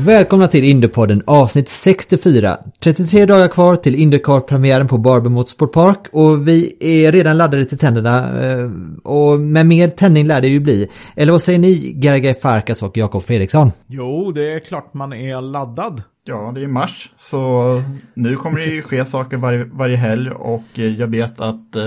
[0.00, 2.58] Välkomna till Indiepodden avsnitt 64.
[2.80, 7.78] 33 dagar kvar till Indycar-premiären på Barber Motorsport Park och vi är redan laddade till
[7.78, 8.70] tänderna eh,
[9.04, 10.88] och med mer tändning lär det ju bli.
[11.16, 13.72] Eller vad säger ni, Gergay Farkas och Jakob Fredriksson?
[13.86, 16.02] Jo, det är klart man är laddad.
[16.24, 17.74] Ja, det är mars, så
[18.14, 21.86] nu kommer det ju ske saker varje, varje helg och jag vet att eh,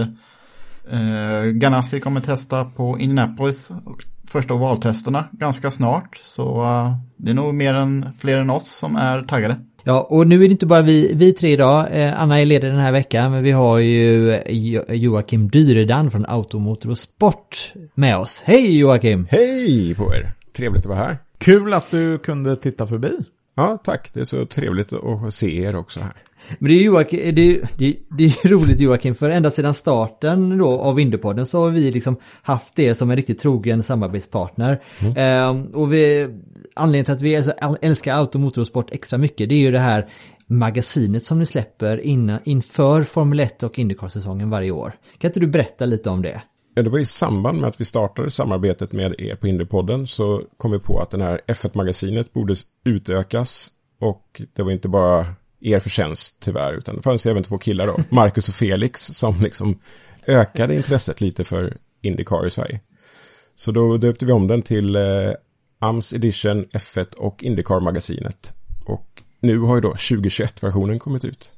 [0.91, 6.17] eh, Ganassi kommer testa på Indianapolis och första ovaltesterna ganska snart.
[6.23, 9.55] Så eh, det är nog mer än fler än oss som är taggade.
[9.83, 11.87] Ja, och nu är det inte bara vi, vi tre idag.
[11.91, 16.25] Eh, Anna är ledig den här veckan, men vi har ju Jo- Joakim Dyredan från
[16.27, 18.43] Automotor och Sport med oss.
[18.45, 19.27] Hej Joakim!
[19.31, 20.31] Hej på er!
[20.55, 21.17] Trevligt att vara här.
[21.37, 23.11] Kul att du kunde titta förbi.
[23.55, 24.09] Ja, tack.
[24.13, 26.11] Det är så trevligt att se er också här.
[26.59, 30.79] Men det är Joakim, det, det, det är roligt Joakim, för ända sedan starten då
[30.79, 34.81] av Vinderpodden så har vi liksom haft det som en riktigt trogen samarbetspartner.
[35.15, 36.27] Ehm, och vi,
[36.75, 40.07] anledningen till att vi älskar auto, och sport extra mycket, det är ju det här
[40.47, 44.93] magasinet som ni släpper innan, inför Formel 1 och Indycar-säsongen varje år.
[45.17, 46.41] Kan inte du berätta lite om det?
[46.75, 50.41] Ja, det var i samband med att vi startade samarbetet med er på Indiepodden så
[50.57, 52.55] kom vi på att den här F1-magasinet borde
[52.85, 53.71] utökas
[54.01, 55.25] och det var inte bara
[55.63, 59.79] er förtjänst tyvärr utan det fanns även två killar då, Marcus och Felix som liksom
[60.27, 62.79] ökade intresset lite för Indycar i Sverige.
[63.55, 65.01] Så då döpte vi om den till eh,
[65.79, 68.53] AMS Edition F1 och Indycar-magasinet.
[68.85, 71.51] Och nu har ju då 2021-versionen kommit ut.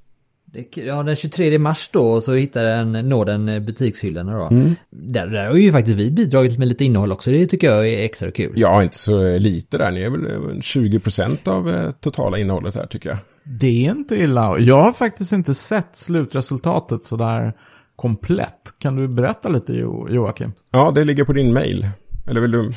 [0.75, 4.49] Ja, den 23 mars då så hittade den Norden butikshyllorna då.
[4.89, 8.05] Där, där har ju faktiskt vi bidragit med lite innehåll också, det tycker jag är
[8.05, 8.53] extra kul.
[8.55, 9.91] Ja, inte så lite där.
[9.91, 13.17] Ni är väl eh, 20% av eh, totala innehållet här tycker jag.
[13.45, 14.59] Det är inte illa.
[14.59, 17.53] Jag har faktiskt inte sett slutresultatet sådär
[17.95, 18.73] komplett.
[18.79, 20.51] Kan du berätta lite Jo- Joakim?
[20.71, 21.87] Ja, det ligger på din mail.
[22.27, 22.69] Eller vill du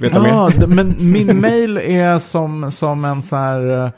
[0.00, 0.60] veta Ja, mer?
[0.60, 3.90] d- men min mail är som, som en så här eh,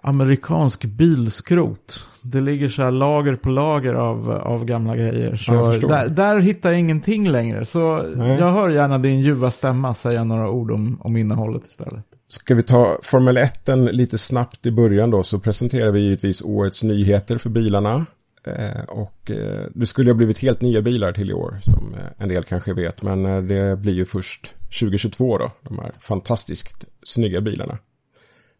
[0.00, 2.06] amerikansk bilskrot.
[2.22, 5.36] Det ligger så här lager på lager av, av gamla grejer.
[5.36, 5.52] Så
[5.88, 7.64] där, där hittar jag ingenting längre.
[7.64, 8.38] Så Nej.
[8.38, 12.04] jag hör gärna din ljuva stämma säga några ord om, om innehållet istället.
[12.28, 16.82] Ska vi ta Formel 1 lite snabbt i början då så presenterar vi givetvis årets
[16.82, 18.06] nyheter för bilarna.
[18.46, 22.22] Eh, och eh, det skulle ha blivit helt nya bilar till i år som eh,
[22.22, 23.02] en del kanske vet.
[23.02, 25.50] Men det blir ju först 2022 då.
[25.62, 27.78] De här fantastiskt snygga bilarna.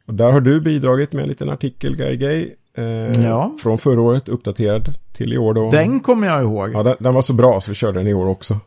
[0.06, 2.50] Och där har du bidragit med en liten artikel, Guy Gay.
[3.16, 3.56] Ja.
[3.62, 5.70] Från förra året, uppdaterad till i år då.
[5.70, 6.74] Den kommer jag ihåg.
[6.74, 8.60] Ja, den, den var så bra så vi körde den i år också.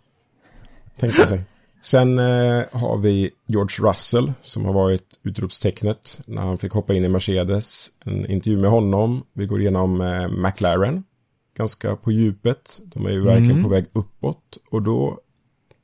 [0.99, 1.41] Tänkte sig.
[1.81, 7.05] Sen eh, har vi George Russell som har varit utropstecknet när han fick hoppa in
[7.05, 7.87] i Mercedes.
[8.05, 9.23] En intervju med honom.
[9.33, 11.03] Vi går igenom eh, McLaren.
[11.57, 12.81] Ganska på djupet.
[12.83, 14.57] De är ju verkligen på väg uppåt.
[14.71, 15.19] Och då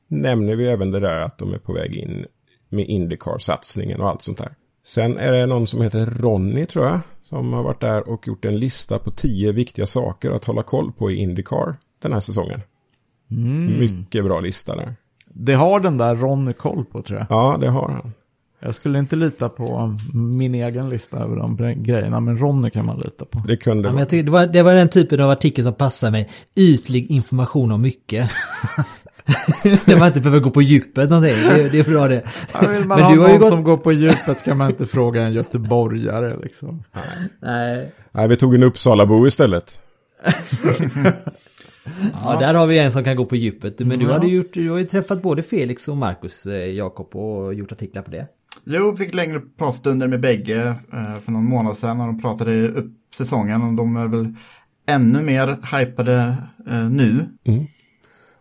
[0.08, 2.26] nämner vi även det där att de är på väg in
[2.68, 4.54] med Indycar-satsningen och allt sånt där.
[4.84, 7.00] Sen är det någon som heter Ronny tror jag.
[7.22, 10.92] Som har varit där och gjort en lista på tio viktiga saker att hålla koll
[10.92, 12.60] på i Indycar den här säsongen.
[13.78, 14.94] Mycket bra lista där.
[15.38, 17.26] Det har den där Ronny koll på tror jag.
[17.30, 18.12] Ja, det har han.
[18.60, 22.98] Jag skulle inte lita på min egen lista över de grejerna, men Ronny kan man
[22.98, 23.38] lita på.
[23.46, 26.10] Det kunde Ja, men jag det, var, det var den typen av artikel som passar
[26.10, 26.28] mig.
[26.54, 28.30] Ytlig information om mycket.
[29.84, 31.34] Där man inte behöver gå på djupet någonting.
[31.48, 32.22] Det, det är bra det.
[32.52, 34.86] Ja, vill man Men ha du någon gått- som går på djupet ska man inte
[34.86, 36.82] fråga en göteborgare liksom.
[37.42, 37.92] Nej.
[38.12, 39.80] Nej, vi tog en Uppsalabo istället.
[42.24, 43.78] Ja, där har vi en som kan gå på djupet.
[43.78, 44.12] Men du, Ja.
[44.12, 48.02] hade gjort, du har ju träffat både Felix och Marcus eh, Jakob och gjort artiklar
[48.02, 48.26] på det.
[48.64, 52.92] Jo, fick längre pratstunder med bägge eh, för någon månad sedan när de pratade upp
[53.14, 54.34] säsongen och de är väl
[54.88, 56.36] ännu mer hypade
[56.70, 57.20] eh, nu.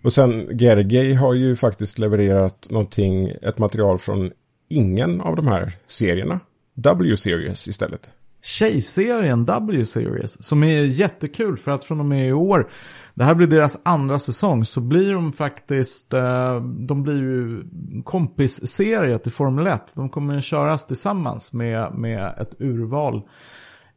[0.03, 4.31] Och sen Gergely har ju faktiskt levererat någonting, ett material från
[4.69, 6.39] ingen av de här serierna.
[6.75, 8.09] W-series istället.
[8.43, 12.69] Tjejserien W-series som är jättekul för att från och med i år,
[13.15, 17.63] det här blir deras andra säsong, så blir de faktiskt, eh, de blir ju
[18.03, 19.91] kompisserie till Formel 1.
[19.95, 23.21] De kommer att köras tillsammans med, med ett urval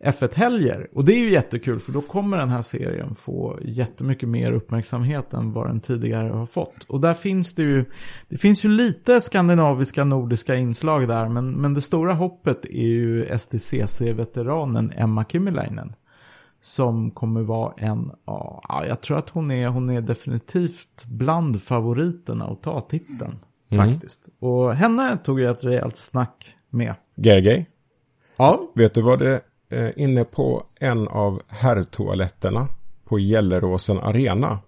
[0.04, 0.88] F1-helger.
[0.92, 5.34] Och det är ju jättekul för då kommer den här serien få jättemycket mer uppmärksamhet
[5.34, 6.84] än vad den tidigare har fått.
[6.88, 7.84] Och där finns det ju,
[8.28, 13.38] det finns ju lite skandinaviska, nordiska inslag där, men, men det stora hoppet är ju
[13.38, 15.92] STCC-veteranen Emma Kimmelainen.
[16.60, 22.44] Som kommer vara en, ja, jag tror att hon är, hon är definitivt bland favoriterna
[22.44, 23.38] att ta titeln.
[23.76, 24.28] Faktiskt.
[24.38, 26.94] Och henne tog jag ett rejält snack med.
[27.16, 27.64] Gergely,
[28.36, 29.40] Ja, vet du vad det
[29.70, 32.68] är inne på en av herrtoaletterna
[33.04, 34.58] på Gelleråsen Arena?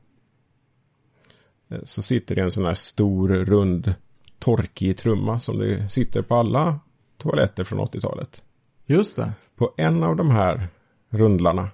[1.71, 3.95] Eh, Så sitter det en sån här stor, rund,
[4.39, 6.81] torkig trumma som det sitter på alla
[7.19, 8.45] toaletter från 80-talet.
[8.87, 9.33] just det.
[9.57, 10.69] På en av de här
[11.11, 11.69] rundlarna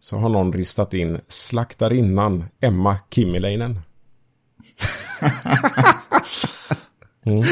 [0.00, 3.80] så har någon ristat in slaktarinnan Emma Kimmiläinen.
[7.26, 7.42] Mm.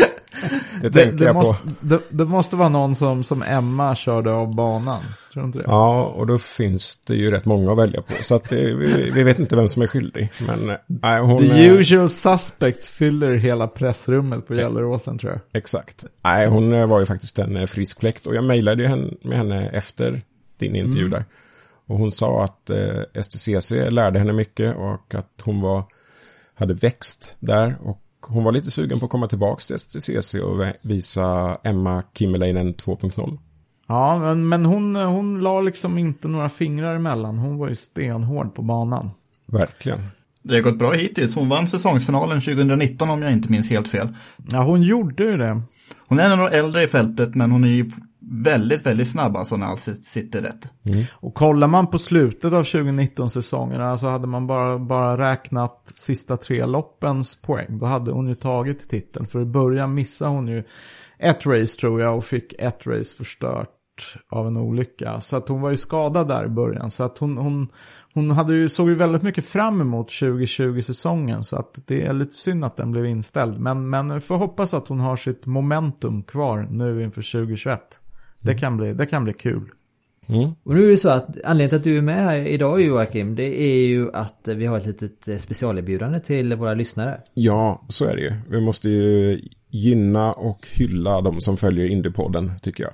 [0.83, 1.69] Det Det, det, måste,
[2.11, 5.03] det, måste vara någon som, som Emma körde av banan.
[5.33, 5.65] Tror inte det?
[5.67, 8.13] Ja, och då finns det ju rätt många att välja på.
[8.23, 10.31] Så det, vi, vi vet inte vem som är skyldig.
[10.47, 11.39] Men nej, hon...
[11.39, 15.41] The eh, usual suspects fyller hela pressrummet på Gelleråsen tror jag.
[15.61, 16.05] Exakt.
[16.25, 18.27] Nej, hon eh, var ju faktiskt en eh, frisk fläkt.
[18.27, 20.23] Och jag mejlade ju henne, med henne efter
[20.59, 21.25] din intervju där.
[21.89, 25.83] Och hon sa att eh, STCC lärde henne mycket och att hon var,
[26.55, 27.77] hade växt där.
[27.83, 32.75] Och hon var lite sugen på att komma tillbaka till STCC och visa Emma Kimmeläinen
[32.75, 33.39] 2.0.
[33.89, 37.39] Ja, men, men hon, hon la liksom inte några fingrar emellan.
[37.39, 39.11] Hon var ju stenhård på banan.
[39.47, 40.07] Verkligen.
[40.43, 41.35] Det har gått bra hittills.
[41.35, 44.09] Hon vann säsongsfinalen 2019 om jag inte minns helt fel.
[44.51, 45.63] Ja, hon gjorde ju det.
[46.09, 47.91] Hon är nog äldre i fältet men hon är ju
[48.31, 50.73] väldigt, väldigt snabb alltså när allt sitter rätt.
[51.13, 56.67] Och kollar man på slutet av 2019-säsongerna så hade man bara, bara räknat sista tre
[56.67, 57.79] loppens poäng.
[57.79, 59.27] Då hade hon ju tagit titeln.
[59.27, 60.65] För i början missade hon ju
[61.19, 63.69] ett race tror jag och fick ett race förstört
[64.29, 65.21] av en olycka.
[65.21, 66.91] Så att hon var ju skadad där i början.
[66.91, 67.69] Så att hon, hon,
[68.15, 71.45] hon hade ju, såg ju väldigt mycket fram emot 2020-säsongen.
[71.45, 73.61] Så att det är lite synd att den blev inställd.
[73.61, 78.01] Men, men vi får hoppas att hon har sitt momentum kvar nu inför 2021.
[78.49, 79.71] Det kan bli, det kan bli kul.
[80.63, 83.35] Och nu är det så att anledningen till att du är med här idag Joakim,
[83.35, 87.21] det är ju att vi har ett litet eh, specialerbjudande till våra lyssnare.
[87.35, 88.33] Ja, så är det ju.
[88.51, 89.41] Vi måste ju
[89.71, 92.93] gynna och hylla de som följer Indiepodden, tycker jag.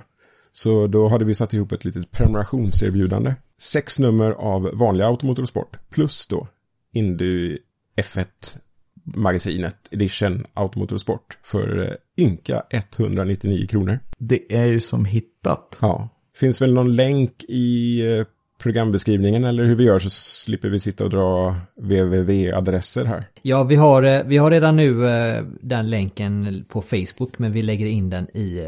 [0.51, 3.35] Så då hade vi satt ihop ett litet prenumerationserbjudande.
[3.59, 6.47] Sex nummer av vanliga Automotorsport plus då
[6.93, 7.57] Indy
[8.01, 13.99] F1-magasinet Edition Automotorsport för eh, ynka 199 kronor.
[14.17, 15.79] Det är ju som hittat.
[15.81, 16.09] Ja.
[16.35, 18.25] Finns väl någon länk i eh,
[18.63, 23.29] programbeskrivningen eller hur vi gör så slipper vi sitta och dra www-adresser här.
[23.41, 27.61] Ja, vi har, eh, vi har redan nu eh, den länken på Facebook men vi
[27.61, 28.67] lägger in den i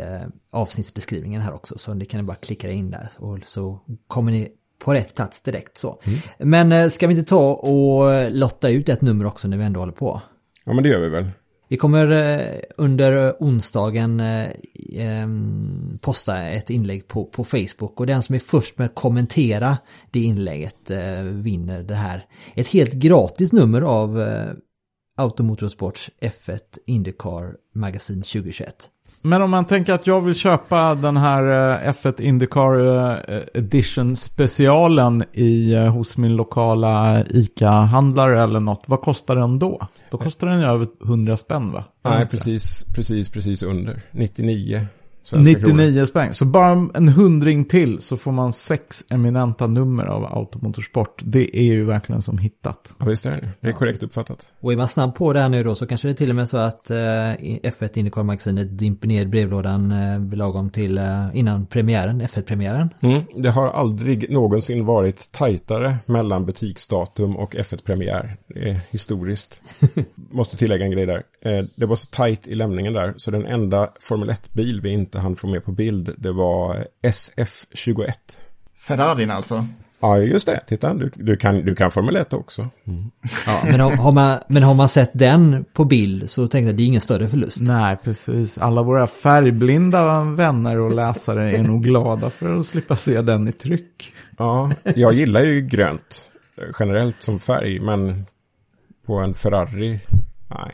[0.52, 4.50] avsnittsbeskrivningen här också så det kan ni bara klicka in där och så kommer ni
[4.80, 6.00] på rätt plats direkt så.
[6.38, 9.80] Men eh, ska vi inte ta och lotta ut ett nummer också när vi ändå
[9.80, 10.22] håller på?
[10.66, 11.30] Ja, men det gör vi väl.
[11.68, 14.50] Vi kommer eh, under onsdagen eh,
[14.94, 19.78] ehm, posta ett inlägg på, på Facebook och den som är först med att kommentera
[20.12, 22.26] det inlägget eh, vinner det här.
[22.56, 24.26] Ett helt gratis nummer av
[25.18, 28.90] Automotorsports F1 Indycar Magasin 2021.
[29.22, 33.44] Men om man tänker att jag vill köpa den här eh, F1 Indycar eh, eh,
[33.54, 38.84] Edition specialen i, hos min lokala ICA-handlare eller något.
[38.86, 39.88] Vad kostar den då?
[40.12, 41.84] Då kostar den ju över 100 spänn va?
[42.04, 44.02] Nej, precis, precis, precis under.
[44.12, 44.82] 99
[45.28, 45.78] svenska kronor.
[45.78, 46.34] 99 spänn.
[46.34, 51.22] Så bara en hundring till så får man sex eminenta nummer av Automotorsport.
[51.26, 52.96] Det är ju verkligen som hittat.
[53.00, 53.50] Ja, visst är det.
[53.62, 54.48] Det är korrekt uppfattat.
[54.62, 56.36] Och är man snabb på det här nu då så kanske det är till och
[56.36, 61.26] med så att eh, F1 Indycar Magasinet dimper ner i brevlådan eh, lagom till eh,
[61.34, 62.90] innan premiären, F1-premiären.
[63.02, 63.24] Mm.
[63.36, 68.38] Det har aldrig någonsin varit tajtare mellan butiksdatum och F1-premiär.
[68.48, 69.62] Det är historiskt.
[70.32, 71.24] Måste tillägga en grej där.
[71.42, 75.17] Eh, Det var så tajt i lämningen där, så den enda Formel 1-bil vi inte
[75.18, 78.12] hann få med på bild, det var SF21.
[78.78, 79.66] Ferrarin alltså.
[80.00, 80.60] Ja, just det.
[80.68, 82.68] Titta, du, du, kan, du kan Formel 1 också.
[83.46, 86.84] Ja, men, har, man, men har man sett den på bild så tänkte jag det
[86.84, 87.62] är ingen större förlust.
[87.62, 88.58] Nej, precis.
[88.58, 93.52] Alla våra färgblinda vänner och läsare är nog glada för att slippa se den i
[93.52, 94.14] tryck.
[94.38, 98.26] Ja, jag gillar ju grönt eh, generellt som färg, men
[99.06, 100.00] på en Ferrari,
[100.50, 100.72] nej,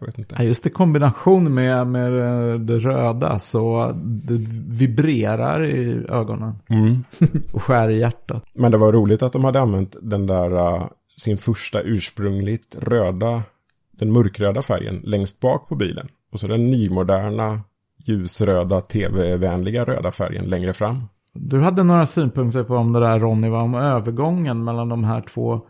[0.00, 0.34] jag vet inte.
[0.38, 2.12] Ja, just i kombination med, med
[2.60, 4.38] det röda så det
[4.78, 6.54] vibrerar i ögonen.
[6.68, 7.04] Mm.
[7.52, 8.44] Och skär i hjärtat.
[8.52, 10.86] Men det var roligt att de hade använt den där, uh,
[11.16, 13.42] sin första ursprungligt röda,
[13.90, 16.08] den mörkröda färgen längst bak på bilen.
[16.32, 17.60] Och så den nymoderna,
[18.04, 21.04] ljusröda, tv-vänliga röda färgen längre fram.
[21.32, 25.20] Du hade några synpunkter på om det där Ronny var om övergången mellan de här
[25.20, 25.60] två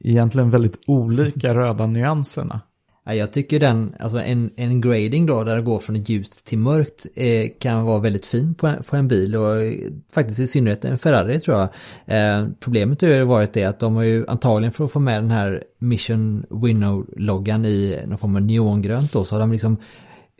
[0.00, 2.60] egentligen väldigt olika röda nyanserna.
[3.04, 6.58] Ja, jag tycker den, alltså en, en grading då där det går från ljust till
[6.58, 9.72] mörkt eh, kan vara väldigt fin på en, på en bil och eh,
[10.12, 11.68] faktiskt i synnerhet en Ferrari tror jag.
[12.06, 15.22] Eh, problemet har ju varit det att de har ju antagligen för att få med
[15.22, 19.76] den här Mission Winnow-loggan i någon form av neongrönt då så har de liksom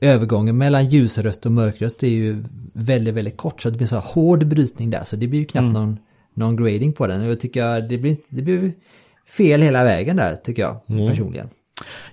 [0.01, 4.05] övergången mellan ljusrött och mörkrött är ju väldigt, väldigt kort så det blir så här
[4.15, 5.99] hård brytning där så det blir ju knappt någon,
[6.35, 8.73] någon grading på den och jag tycker det blir, det blir
[9.29, 11.49] fel hela vägen där tycker jag personligen.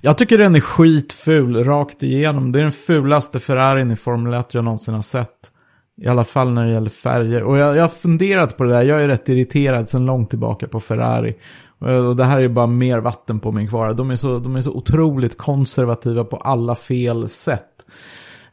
[0.01, 2.51] Jag tycker den är skitful rakt igenom.
[2.51, 5.51] Det är den fulaste Ferrarin i Formel 1 jag någonsin har sett.
[6.01, 7.43] I alla fall när det gäller färger.
[7.43, 8.83] Och jag, jag har funderat på det där.
[8.83, 11.35] Jag är rätt irriterad sedan långt tillbaka på Ferrari.
[11.79, 13.93] Och, det här är bara mer vatten på min kvar.
[13.93, 17.85] De är, så, de är så otroligt konservativa på alla fel sätt.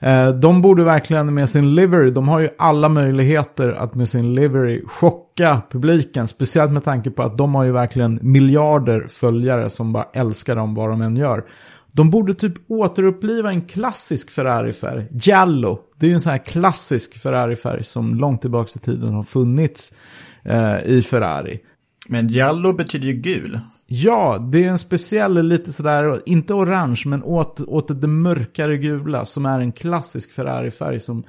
[0.01, 4.35] Eh, de borde verkligen med sin livery, de har ju alla möjligheter att med sin
[4.35, 6.29] livery chocka publiken.
[6.29, 10.75] Speciellt med tanke på att de har ju verkligen miljarder följare som bara älskar dem
[10.75, 11.45] vad de än gör.
[11.93, 15.07] De borde typ återuppliva en klassisk Ferrari-färg.
[15.11, 15.81] Giallo.
[15.99, 19.95] Det är ju en sån här klassisk Ferrari-färg som långt tillbaka i tiden har funnits
[20.43, 21.61] eh, i Ferrari.
[22.09, 23.61] Men Giallo betyder ju gul.
[23.97, 29.25] Ja, det är en speciell, lite sådär, inte orange, men åt, åt det mörkare gula
[29.25, 31.25] som är en klassisk Ferrari-färg som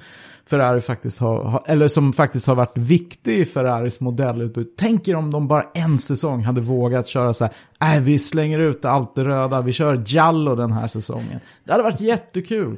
[0.50, 4.66] Ferrari faktiskt har, eller som faktiskt har varit viktig i Ferraris modellutbud.
[4.76, 8.58] Tänk er om de bara en säsong hade vågat köra så här, nej vi slänger
[8.58, 11.40] ut allt det röda, vi kör Giallo den här säsongen.
[11.64, 12.76] Det hade varit jättekul.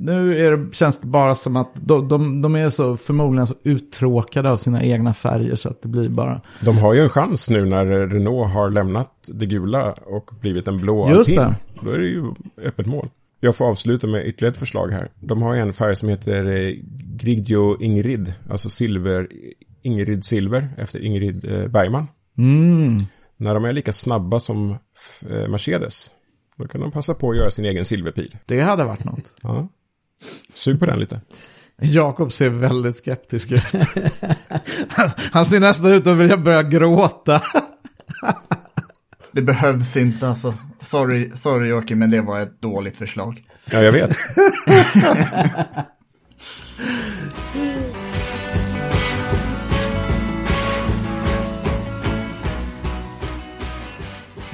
[0.00, 3.54] Nu är det, känns det bara som att de, de, de är så förmodligen så
[3.62, 6.40] uttråkade av sina egna färger så att det blir bara...
[6.60, 10.80] De har ju en chans nu när Renault har lämnat det gula och blivit en
[10.80, 11.54] blå Just alpin.
[11.80, 12.24] Då är det ju
[12.64, 13.08] öppet mål.
[13.40, 15.10] Jag får avsluta med ytterligare ett förslag här.
[15.20, 16.74] De har en färg som heter eh,
[17.16, 19.28] Grigio Ingrid, alltså silver,
[19.82, 22.06] Ingrid Silver, efter Ingrid eh, Bergman.
[22.38, 22.98] Mm.
[23.36, 24.70] När de är lika snabba som
[25.30, 26.10] eh, Mercedes,
[26.56, 28.36] då kan de passa på att göra sin egen silverpil.
[28.46, 29.32] Det hade varit något.
[29.42, 29.68] Ja.
[30.54, 31.20] Sug på den lite.
[31.82, 33.62] Jakob ser väldigt skeptisk ut.
[35.32, 37.42] Han ser nästan ut att vilja börja gråta.
[39.32, 40.54] Det behövs inte alltså.
[40.80, 43.42] Sorry, sorry Joakim, men det var ett dåligt förslag.
[43.72, 44.10] Ja, jag vet.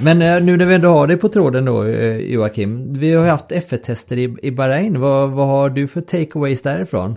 [0.01, 3.25] Men eh, nu när vi ändå har det på tråden då eh, Joakim, vi har
[3.25, 7.17] ju haft F1-tester i, i Bahrain, vad, vad har du för takeaways därifrån?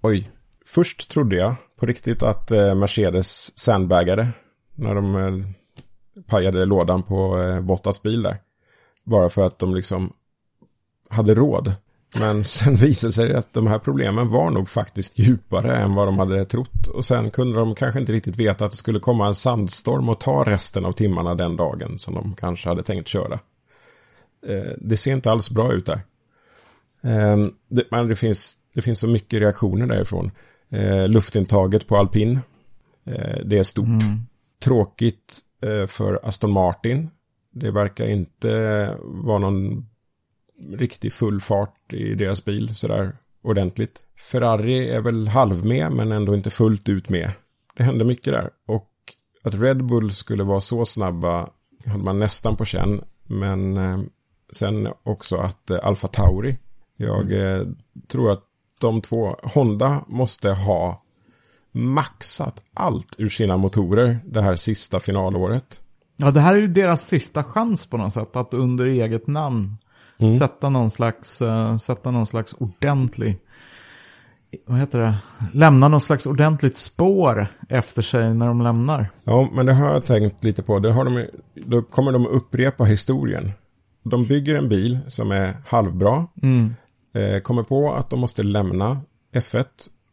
[0.00, 0.30] Oj.
[0.66, 4.28] Först trodde jag på riktigt att eh, Mercedes sandbaggade
[4.74, 5.14] när de
[6.26, 8.36] pajade lådan på eh, Bottas bil där.
[9.04, 10.12] Bara för att de liksom
[11.08, 11.72] hade råd.
[12.20, 16.18] Men sen visade sig att de här problemen var nog faktiskt djupare än vad de
[16.18, 16.86] hade trott.
[16.86, 20.20] Och sen kunde de kanske inte riktigt veta att det skulle komma en sandstorm och
[20.20, 23.40] ta resten av timmarna den dagen som de kanske hade tänkt köra.
[24.46, 26.00] Eh, det ser inte alls bra ut där.
[27.02, 27.36] Eh,
[27.68, 30.30] det, men det finns, det finns så mycket reaktioner därifrån.
[30.70, 32.40] Eh, luftintaget på alpin.
[33.04, 33.86] Eh, det är stort.
[34.64, 35.47] Tråkigt eh,
[35.86, 37.10] för Aston Martin.
[37.52, 39.86] Det verkar inte vara någon
[40.70, 44.02] riktig full fart i deras bil sådär ordentligt.
[44.16, 47.30] Ferrari är väl halv med men ändå inte fullt ut med.
[47.74, 48.50] Det hände mycket där.
[48.66, 48.90] Och
[49.42, 51.48] att Red Bull skulle vara så snabba
[51.86, 53.00] hade man nästan på känn.
[53.26, 53.98] Men eh,
[54.50, 56.58] sen också att eh, Alfa Tauri.
[56.96, 57.62] Jag eh,
[58.08, 58.42] tror att
[58.80, 61.02] de två, Honda måste ha
[61.72, 65.80] maxat allt ur sina motorer det här sista finalåret.
[66.16, 68.36] Ja, det här är ju deras sista chans på något sätt.
[68.36, 69.76] Att under eget namn
[70.38, 73.38] sätta, någon slags, eh, sätta någon slags ordentlig...
[74.66, 75.14] Vad heter det?
[75.52, 79.10] Lämna någon slags ordentligt spår efter sig när de lämnar.
[79.24, 80.78] Ja, men det har jag tänkt lite på.
[80.78, 83.52] Det har de, då kommer de upprepa historien.
[84.02, 86.26] De bygger en bil som är halvbra.
[87.14, 89.00] Eh, kommer på att de måste lämna
[89.34, 89.64] F1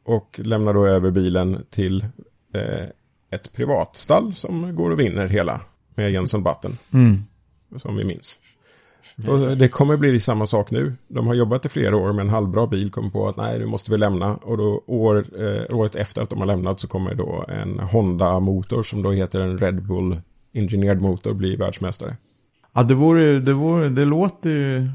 [0.06, 2.06] och lämnar då över bilen till
[2.54, 2.88] eh,
[3.32, 5.62] ett privatstall som går och vinner hela
[5.96, 6.78] med Jenson Button.
[7.78, 8.40] Som vi minns.
[9.28, 10.94] Och det kommer bli samma sak nu.
[11.08, 13.66] De har jobbat i flera år med en halvbra bil, kommer på att nej, nu
[13.66, 14.36] måste vi lämna.
[14.36, 18.84] Och då år, eh, året efter att de har lämnat så kommer då en Honda-motor
[18.84, 20.22] som då heter en Red Bull
[20.54, 22.18] Engineered Motor bli världsmästare.
[22.74, 24.90] Ja, det vore ju, det vore, det låter ju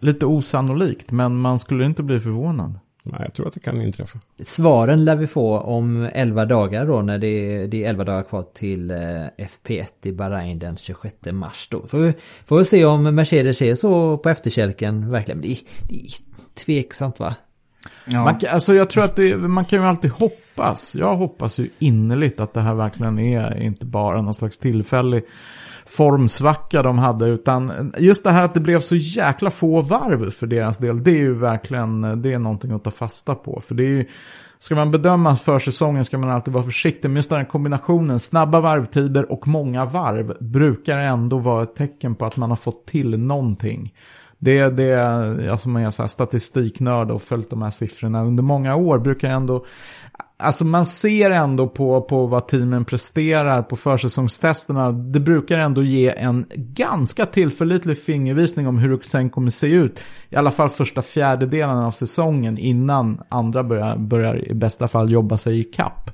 [0.00, 2.78] lite osannolikt, men man skulle inte bli förvånad.
[3.12, 4.18] Nej, jag tror att det kan inträffa.
[4.42, 8.22] Svaren lär vi få om 11 dagar då när det är, det är 11 dagar
[8.22, 8.96] kvar till eh,
[9.38, 11.82] FP1 i Bahrain den 26 mars då.
[11.82, 12.14] Får vi,
[12.46, 15.40] får vi se om Mercedes är så på efterkälken verkligen.
[15.40, 15.58] Det är,
[15.88, 16.08] det är
[16.64, 17.34] tveksamt va?
[18.06, 18.24] Ja.
[18.24, 20.96] Man, kan- alltså jag tror att det, man kan ju alltid hoppas.
[20.96, 25.22] Jag hoppas ju innerligt att det här verkligen är inte bara någon slags tillfällig
[25.86, 27.26] formsvacka de hade.
[27.26, 31.02] Utan just det här att det blev så jäkla få varv för deras del.
[31.02, 33.60] Det är ju verkligen det är någonting att ta fasta på.
[33.60, 34.04] För det är ju,
[34.58, 37.08] ska man bedöma försäsongen ska man alltid vara försiktig.
[37.08, 42.14] Men just den här kombinationen, snabba varvtider och många varv brukar ändå vara ett tecken
[42.14, 43.92] på att man har fått till någonting.
[44.38, 44.84] Det, är det,
[45.44, 49.30] jag som är så här statistiknörd och följt de här siffrorna under många år brukar
[49.30, 49.64] ändå...
[50.38, 54.92] Alltså man ser ändå på, på vad teamen presterar på försäsongstesterna.
[54.92, 60.00] Det brukar ändå ge en ganska tillförlitlig fingervisning om hur det sen kommer se ut.
[60.30, 65.36] I alla fall första fjärdedelen av säsongen innan andra börjar, börjar i bästa fall jobba
[65.36, 66.10] sig i kapp.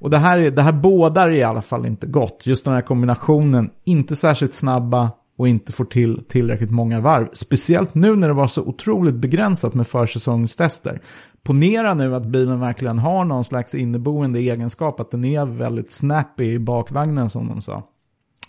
[0.00, 2.46] Och det här, det här bådar i alla fall inte gott.
[2.46, 7.28] Just den här kombinationen, inte särskilt snabba och inte får till tillräckligt många varv.
[7.32, 11.00] Speciellt nu när det var så otroligt begränsat med försäsongstester.
[11.42, 16.44] Ponera nu att bilen verkligen har någon slags inneboende egenskap, att den är väldigt snappy
[16.44, 17.82] i bakvagnen som de sa.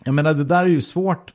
[0.05, 1.33] Jag menar, det där är ju svårt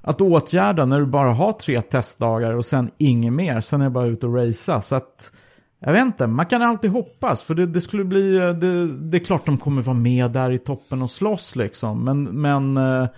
[0.00, 3.60] att åtgärda när du bara har tre testdagar och sen inget mer.
[3.60, 4.82] Sen är det bara ut och racea.
[4.82, 5.32] Så att,
[5.80, 7.42] jag vet inte, man kan alltid hoppas.
[7.42, 10.50] För det, det skulle bli, eh, det, det är klart de kommer vara med där
[10.50, 12.04] i toppen och slåss liksom.
[12.04, 13.08] Men, men eh,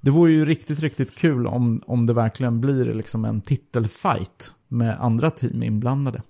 [0.00, 5.00] det vore ju riktigt, riktigt kul om, om det verkligen blir liksom en titelfight med
[5.00, 6.22] andra team inblandade.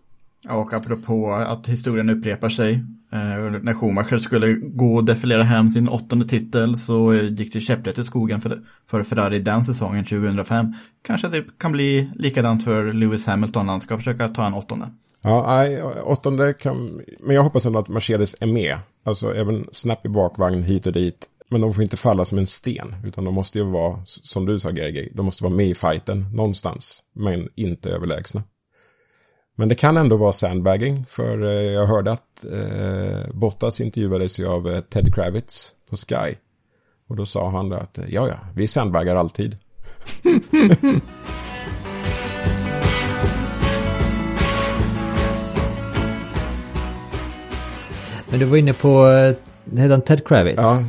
[0.49, 2.73] Och apropå att historien upprepar sig.
[3.13, 7.99] Eh, när Schumacher skulle gå och defilera hem sin åttonde titel så gick det käpprätt
[7.99, 10.73] i skogen för, för Ferrari den säsongen 2005.
[11.03, 14.87] Kanske det kan bli likadant för Lewis Hamilton när han ska försöka ta en åttonde.
[15.23, 17.01] Ja, nej, åttonde kan...
[17.21, 18.79] Men jag hoppas ändå att Mercedes är med.
[19.05, 21.29] Alltså även snabb i bakvagn hit och dit.
[21.53, 22.95] Men de får inte falla som en sten.
[23.05, 26.27] Utan de måste ju vara, som du sa Gergi, de måste vara med i fighten
[26.33, 27.03] någonstans.
[27.13, 28.43] Men inte överlägsna.
[29.57, 31.07] Men det kan ändå vara sandbagging.
[31.09, 36.35] För eh, jag hörde att eh, Bottas intervjuades ju av eh, Ted Kravitz på Sky.
[37.09, 39.57] Och då sa han att eh, ja, ja, vi sandbaggar alltid.
[48.31, 49.05] Men du var inne på,
[49.71, 50.57] heter han Ted Kravitz?
[50.57, 50.85] Ja,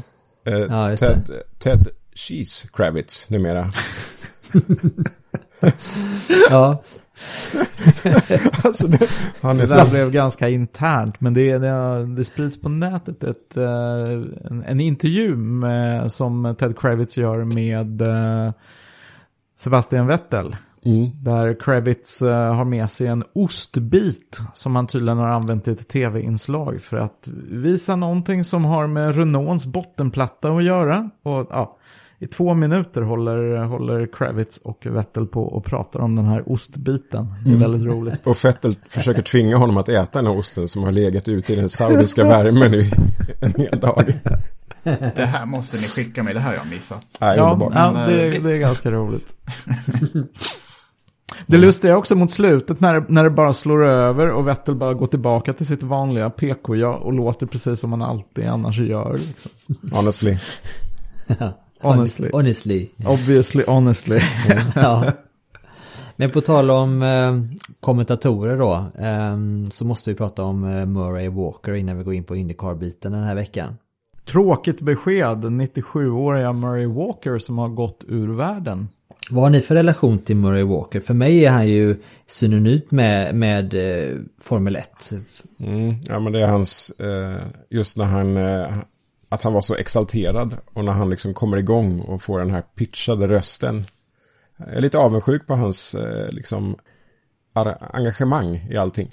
[0.52, 3.72] eh, Ja, Ted, Ted Cheese Kravitz numera.
[6.50, 6.84] ja.
[8.64, 9.10] alltså, det,
[9.42, 9.76] han är Det så...
[9.76, 14.12] där blev ganska internt, men det, det, det sprids på nätet ett, eh,
[14.50, 18.52] en, en intervju med, som Ted Kravitz gör med eh,
[19.58, 20.56] Sebastian Vettel.
[20.86, 21.10] Mm.
[21.22, 25.88] Där Kravitz eh, har med sig en ostbit som han tydligen har använt i ett
[25.88, 31.10] tv-inslag för att visa någonting som har med Renaults bottenplatta att göra.
[31.24, 31.78] Och ja,
[32.20, 37.34] i två minuter håller, håller Kravitz och Vettel på och pratar om den här ostbiten.
[37.46, 38.28] Det är väldigt roligt.
[38.28, 41.56] Och Fettel försöker tvinga honom att äta den här osten som har legat ute i
[41.56, 42.92] den saudiska värmen i
[43.40, 44.14] en hel dag.
[45.16, 47.08] Det här måste ni skicka mig, det här har jag missat.
[47.20, 47.36] Ja,
[47.74, 49.36] ja det, eh, det är ganska roligt.
[51.48, 54.94] Det lustiga är också mot slutet när, när det bara slår över och Vettel bara
[54.94, 59.12] går tillbaka till sitt vanliga PK-ja och låter precis som han alltid annars gör.
[59.14, 59.52] Liksom.
[59.92, 60.38] Honestly.
[61.82, 62.30] Honestly.
[62.34, 62.90] Honestly.
[63.06, 64.20] Obviously, honestly.
[64.76, 65.12] ja.
[66.16, 68.74] Men på tal om eh, kommentatorer då,
[69.06, 69.38] eh,
[69.72, 73.24] så måste vi prata om eh, Murray Walker innan vi går in på Indycar-biten den
[73.24, 73.78] här veckan.
[74.26, 78.88] Tråkigt besked, 97-åriga Murray Walker som har gått ur världen.
[79.32, 81.00] Vad har ni för relation till Murray Walker?
[81.00, 81.96] För mig är han ju
[82.28, 85.12] synonymt med, med eh, Formel 1.
[85.60, 87.36] Mm, ja, men det är hans, eh,
[87.70, 88.78] just när han, eh,
[89.30, 92.62] att han var så exalterad och när han liksom kommer igång och får den här
[92.62, 93.86] pitchade rösten.
[94.58, 96.76] Jag är lite avundsjuk på hans, eh, liksom,
[97.94, 99.12] engagemang i allting.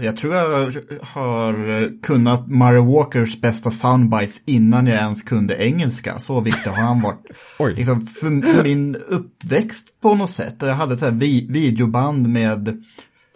[0.00, 6.18] Jag tror jag har kunnat Murray Walkers bästa soundbites innan jag ens kunde engelska.
[6.18, 7.26] Så viktig har han varit.
[7.58, 7.74] Oj.
[7.74, 10.56] Liksom för, för min uppväxt på något sätt.
[10.58, 12.82] Jag hade ett vi, videoband med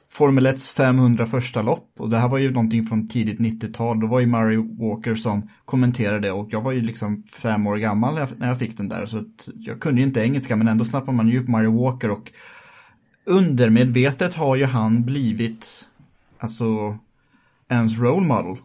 [0.09, 4.01] Formel 1 500 första lopp och det här var ju någonting från tidigt 90-tal.
[4.01, 8.14] Då var ju Murray Walker som kommenterade och jag var ju liksom fem år gammal
[8.14, 10.85] när jag, när jag fick den där så jag kunde ju inte engelska men ändå
[10.85, 12.33] snappade man ju upp Murray Walker och
[13.27, 15.88] undermedvetet har ju han blivit
[16.43, 16.99] alltså
[17.69, 18.57] ens role model.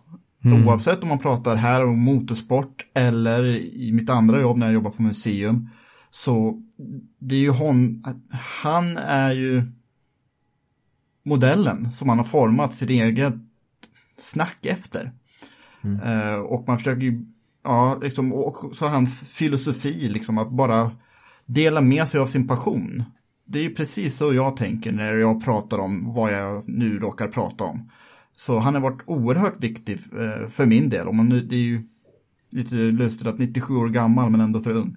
[0.66, 4.92] Oavsett om man pratar här om motorsport eller i mitt andra jobb när jag jobbar
[4.92, 5.70] på museum.
[6.10, 6.62] Så
[7.20, 8.04] det är ju hon,
[8.64, 9.64] han är ju
[11.26, 13.34] modellen som man har format sitt eget
[14.20, 15.12] snack efter.
[16.04, 17.26] Eh, och man försöker ju,
[17.64, 20.92] ja, liksom, och så hans filosofi, liksom att bara
[21.46, 23.04] dela med sig av sin passion.
[23.48, 27.28] Det är ju precis så jag tänker när jag pratar om vad jag nu råkar
[27.28, 27.90] prata om.
[28.36, 31.08] Så han har varit oerhört viktig eh, för min del.
[31.08, 31.82] Och man, nu- det är ju
[32.52, 34.96] lite lustigt att 97 år gammal men ändå för ung.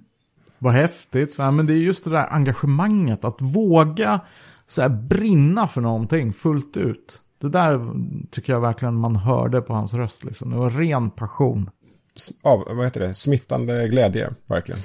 [0.58, 1.34] Vad häftigt.
[1.38, 3.24] Ja, men det är just det där engagemanget.
[3.24, 4.20] Att våga
[4.66, 7.22] så här, brinna för någonting fullt ut.
[7.40, 7.90] Det där
[8.30, 10.24] tycker jag verkligen man hörde på hans röst.
[10.24, 10.50] Liksom.
[10.50, 11.70] Det var ren passion.
[12.42, 13.14] Av, vad heter det?
[13.14, 14.80] Smittande glädje, verkligen.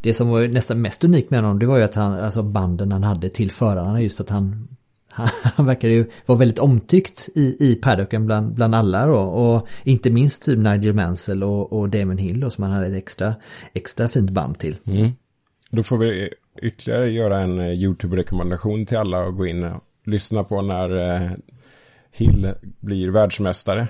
[0.00, 2.92] Det som var nästan mest unikt med honom det var ju att han, alltså banden
[2.92, 4.68] han hade till förarna just att han
[5.18, 10.10] han, han ju vara väldigt omtyckt i, i paddocken bland, bland alla då och inte
[10.10, 13.34] minst typ Nigel Mansell och, och Damon Hill då, som han hade ett extra,
[13.72, 14.76] extra fint band till.
[14.86, 15.10] Mm.
[15.70, 16.28] Då får vi
[16.62, 21.30] ytterligare göra en eh, YouTube-rekommendation till alla och gå in och lyssna på när eh,
[22.12, 23.88] Hill blir världsmästare.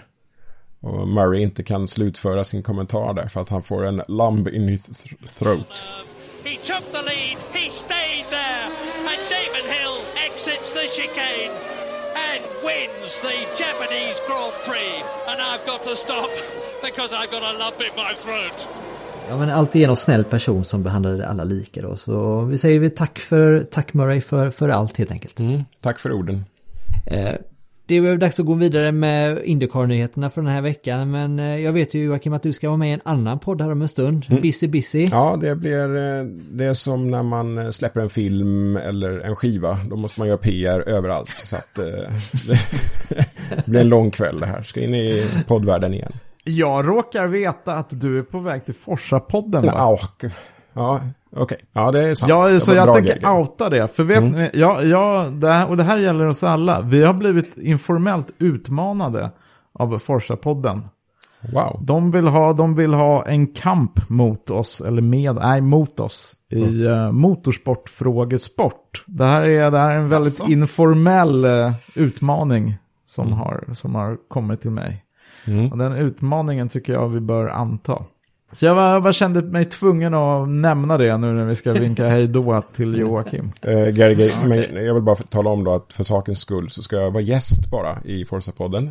[0.81, 4.69] Och Murray inte kan slutföra sin kommentar där för att han får en lump in
[4.69, 5.87] his th- throat.
[6.45, 8.65] He took the lead, he stayed there,
[9.11, 9.97] and Damon Hill
[10.29, 11.53] exits the chicane
[12.29, 14.95] and wins the Japanese Grand Prix.
[15.31, 16.31] And I've got to stop
[16.87, 18.69] because I've got a lump in my throat.
[19.31, 23.19] Ja men alltigenom snäll person som behandlade alla lika då så vi säger vi tack
[23.19, 25.41] för, tack Murray för, för allt helt enkelt.
[25.41, 26.45] Mm, tack för orden.
[27.07, 27.35] Eh,
[27.89, 31.61] Det är väl dags att gå vidare med Indycar-nyheterna för den här veckan men eh,
[31.61, 33.83] jag vet ju Joakim att du ska vara med i en annan podd här om
[33.83, 34.27] en stund.
[34.43, 35.07] Busy Busy.
[35.11, 39.37] Ja, det blir eh, det är som när man eh, släpper en film eller en
[39.37, 39.79] skiva.
[39.91, 41.31] Då måste man göra PR överallt.
[41.31, 41.75] Så att
[43.57, 44.63] det blir en lång kväll det här.
[44.63, 46.13] Ska in i poddvärlden igen.
[46.45, 49.73] Jag råkar veta att du är på väg till Forsa-podden va?
[49.77, 50.33] Ja, ok-
[50.73, 51.01] ja
[51.37, 51.59] okej.
[51.73, 52.31] Ja, det är sant.
[52.31, 53.39] Ja, så jag tänker grejer.
[53.39, 53.97] outa det.
[53.97, 56.81] För vet ni, ja, ja, det här, och det här gäller oss alla.
[56.81, 59.31] Vi har blivit informellt utmanade
[59.73, 60.81] av Forsa-podden.
[61.53, 61.79] Wow.
[61.81, 66.37] De vill, ha, de vill ha en kamp mot oss, eller med, nej mot oss,
[66.51, 69.05] i uh, motorsportfrågesport.
[69.07, 70.53] Det här är, det här är en väldigt Jaså?
[70.53, 72.77] informell eh, utmaning
[73.07, 75.05] som, har, som har kommit till mig.
[75.73, 78.05] Och den utmaningen tycker jag vi bör anta.
[78.53, 82.09] Så jag var, var kände mig tvungen att nämna det nu när vi ska vinka
[82.09, 83.45] hej då till Joakim.
[83.69, 86.83] Uh, Gary, Gay, men jag vill bara tala om då att för sakens skull så
[86.83, 88.91] ska jag vara gäst bara i Forza-podden.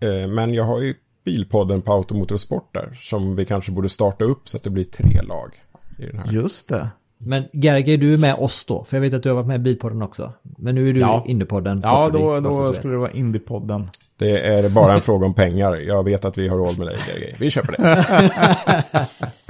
[0.00, 4.48] Eh, men jag har ju bilpodden på Automotorsport där som vi kanske borde starta upp
[4.48, 5.50] så att det blir tre lag
[5.98, 6.32] i den här.
[6.32, 6.88] Just det.
[7.18, 8.84] Men Gerge, du är med oss då?
[8.84, 10.32] För jag vet att du har varit med i Bilpodden också.
[10.42, 11.24] Men nu är du Ja.
[11.26, 11.80] i Indypodden.
[11.84, 13.88] Ja, då, då skulle det vara Indiepodden.
[14.22, 15.74] Det är bara en fråga om pengar.
[15.74, 17.36] Jag vet att vi har råd med dig.
[17.38, 19.10] Vi köper det.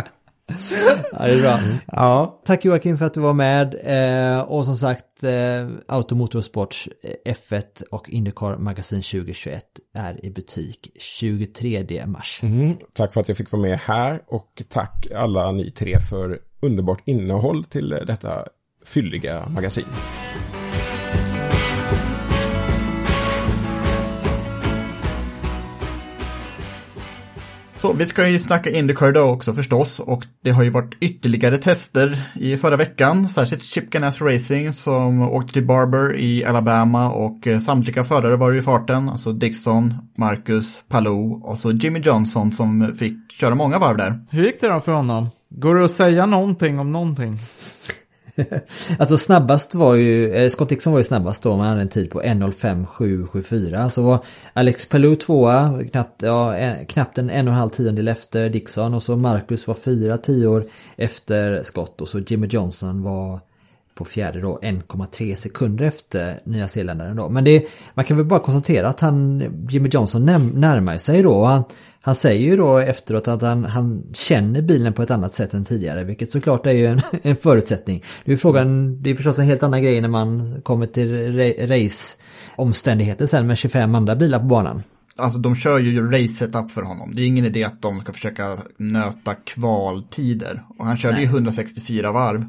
[1.13, 1.59] Ja, det är bra.
[1.87, 2.41] Ja.
[2.45, 3.75] Tack Joakim för att du var med.
[3.85, 6.89] Eh, och som sagt, eh, Automotorsports
[7.25, 12.41] eh, F1 och Indycar Magasin 2021 är i butik 23 mars.
[12.43, 16.39] Mm, tack för att jag fick vara med här och tack alla ni tre för
[16.63, 18.45] underbart innehåll till detta
[18.85, 19.87] fylliga magasin.
[27.83, 31.59] Så vi ska ju snacka Indycar idag också förstås och det har ju varit ytterligare
[31.59, 37.47] tester i förra veckan, särskilt Chip Ganassi Racing som åkte till Barber i Alabama och
[37.47, 42.95] eh, samtliga förare var i farten, alltså Dixon, Marcus, Palou och så Jimmy Johnson som
[42.99, 44.21] fick köra många varv där.
[44.31, 45.29] Hur gick det då för honom?
[45.51, 47.38] Går det att säga någonting om någonting?
[48.99, 52.11] Alltså snabbast var ju, eh, Scott Dixon var ju snabbast då, man hade en tid
[52.11, 53.88] på 1.05.774.
[53.88, 58.09] Så var Alex Palou tvåa, knappt, ja, en, knappt en en och en halv tiondel
[58.09, 58.95] efter Dixon.
[58.95, 63.40] Och så Marcus var fyra tior efter Scott och så Jimmy Johnson var
[63.95, 67.29] på fjärde då 1,3 sekunder efter Nya Zeeländaren då.
[67.29, 71.45] Men det, man kan väl bara konstatera att han, Jimmy Johnson närmar sig då.
[71.45, 71.64] Han,
[72.05, 75.65] han säger ju då efteråt att han, han känner bilen på ett annat sätt än
[75.65, 78.03] tidigare, vilket såklart är ju en, en förutsättning.
[78.25, 81.67] Det är frågan, det är förstås en helt annan grej när man kommer till ra-
[81.67, 84.83] race-omständigheter sen med 25 andra bilar på banan.
[85.17, 87.12] Alltså de kör ju race-setup för honom.
[87.15, 90.62] Det är ingen idé att de ska försöka nöta kvaltider.
[90.79, 92.45] Och han körde ju 164 varv.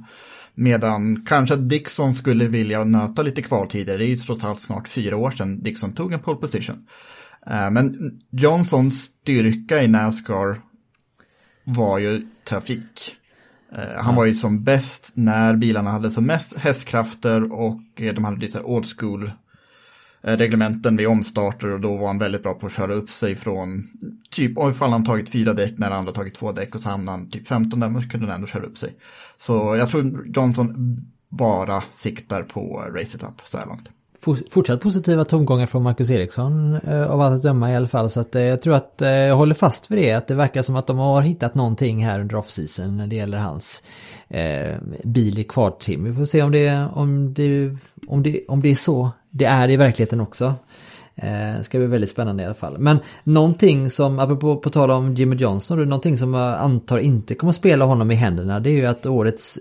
[0.56, 3.98] Medan kanske Dixon skulle vilja nöta lite kvaltider.
[3.98, 6.86] Det är ju trots allt snart fyra år sedan Dixon tog en pole position.
[7.48, 10.62] Eh, Men Johnsons styrka i Nascar
[11.64, 13.16] var ju trafik.
[13.76, 18.24] Eh, Han var ju som bäst när bilarna hade som mest hästkrafter och eh, de
[18.24, 19.32] hade lite old school
[20.26, 23.88] reglementen vid omstarter och då var han väldigt bra på att köra upp sig från
[24.30, 27.30] typ, ifall han tagit fyra däck när andra tagit två däck och så hamnade han
[27.30, 28.96] typ 15 där, men så kunde han ändå köra upp sig.
[29.38, 30.98] Så jag tror Johnson
[31.30, 33.90] bara siktar på race it up så här långt.
[34.52, 38.10] Fortsatt positiva tongångar från Marcus Eriksson eh, av allt att döma i alla fall.
[38.10, 40.14] Så att, eh, jag tror att eh, jag håller fast vid det.
[40.14, 43.38] Att det verkar som att de har hittat någonting här under offseason när det gäller
[43.38, 43.84] hans
[44.28, 46.04] eh, bil i kvartim.
[46.04, 47.72] Vi får se om det, om, det,
[48.08, 50.54] om, det, om det är så det är i verkligheten också.
[51.16, 52.78] Eh, ska bli väldigt spännande i alla fall.
[52.78, 57.50] Men någonting som, apropå på tal om Jimmy Johnson, någonting som jag antar inte kommer
[57.50, 58.60] att spela honom i händerna.
[58.60, 59.60] Det är ju att årets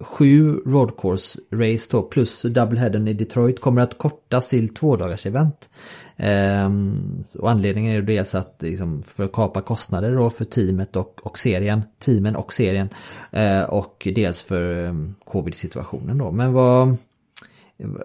[0.00, 5.26] sju road course race då plus doubleheaden i Detroit kommer att kortas till två dagars
[5.26, 5.70] event.
[6.16, 6.96] Ehm,
[7.38, 11.26] och anledningen är ju dels att liksom, för att kapa kostnader då för teamet och,
[11.26, 12.88] och serien, teamen och serien.
[13.30, 16.30] Eh, och dels för um, covid-situationen då.
[16.32, 16.96] Men vad,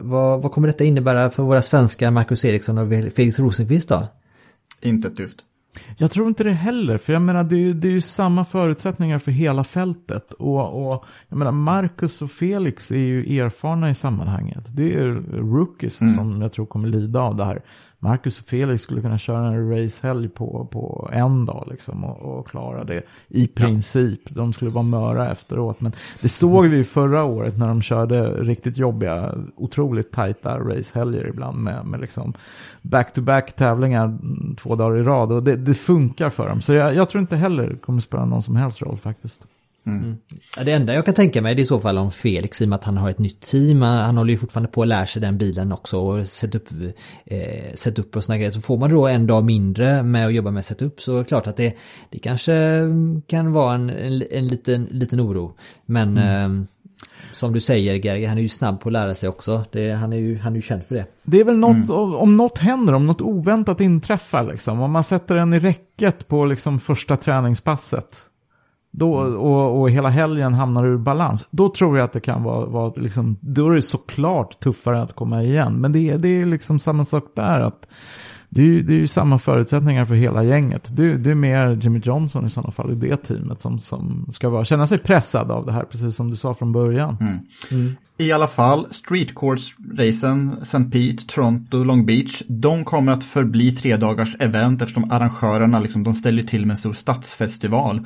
[0.01, 4.08] vad, vad kommer detta innebära för våra svenskar Marcus Eriksson och Felix Rosenqvist då?
[4.82, 5.45] Inte ett dyft.
[5.97, 8.45] Jag tror inte det heller, för jag menar det är ju, det är ju samma
[8.45, 10.34] förutsättningar för hela fältet.
[10.34, 14.63] Och, och jag menar Marcus och Felix är ju erfarna i sammanhanget.
[14.75, 17.62] Det är rookies som jag tror kommer lida av det här.
[18.01, 22.47] Marcus och Felix skulle kunna köra en racehelg på, på en dag liksom och, och
[22.47, 24.21] klara det i princip.
[24.29, 25.81] De skulle vara möra efteråt.
[25.81, 31.57] Men det såg vi förra året när de körde riktigt jobbiga, otroligt tajta racehelger ibland
[31.57, 32.33] med, med liksom
[32.81, 34.17] back-to-back tävlingar
[34.57, 35.31] två dagar i rad.
[35.31, 36.62] Och det, det funkar för dem.
[36.62, 39.47] Så jag, jag tror inte heller det kommer spela någon som helst roll faktiskt.
[40.58, 42.65] Ja, Det enda jag kan tänka mig det är i så fall om Felix i
[42.65, 43.82] och med att han har ett nytt team.
[43.82, 46.63] Han han håller ju fortfarande på att lära sig den bilen också och setup,
[47.26, 48.52] eh, setup och såna grejer.
[48.52, 51.26] Så får man då en dag mindre med att jobba med setup så är det
[51.26, 51.74] klart att det,
[52.10, 52.82] det kanske
[53.28, 55.54] kan vara en, en, en liten, liten oro.
[55.86, 56.65] Men eh,
[57.32, 59.63] som du säger Gerge, han är ju snabb på att lära sig också.
[59.72, 61.06] Det, han, är ju, han är ju känd för det.
[61.24, 61.89] Det är väl något,
[62.20, 64.80] om något händer, om något oväntat inträffar liksom.
[64.80, 68.22] Om man sätter den i räcket på liksom första träningspasset.
[68.91, 71.45] Då, och, och hela helgen hamnar ur balans.
[71.52, 75.15] Då tror jag att det kan vara, vara liksom, då är det såklart tuffare att
[75.15, 75.73] komma igen.
[75.82, 77.60] Men det, är- det är liksom samma sak där.
[77.60, 77.88] att
[78.52, 80.89] det är, ju, det är ju samma förutsättningar för hela gänget.
[80.97, 84.49] Det, det är mer Jimmy Johnson i sådana fall i det teamet som, som ska
[84.49, 87.17] vara, känna sig pressad av det här, precis som du sa från början.
[88.17, 90.84] I alla fall, street course-racen, St.
[90.84, 96.13] Pete, Toronto, Long Beach, de kommer att förbli tre dagars event eftersom arrangörerna liksom, de
[96.13, 98.02] ställer till med en stor stadsfestival.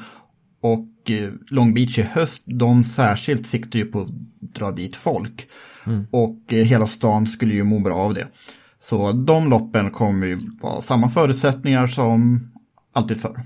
[0.64, 5.48] Och eh, Long Beach i höst, de särskilt siktar ju på att dra dit folk.
[6.12, 8.28] Och eh, hela stan skulle ju må bra av det.
[8.80, 12.48] Så de loppen kommer ju vara samma förutsättningar som
[12.94, 13.40] alltid förr.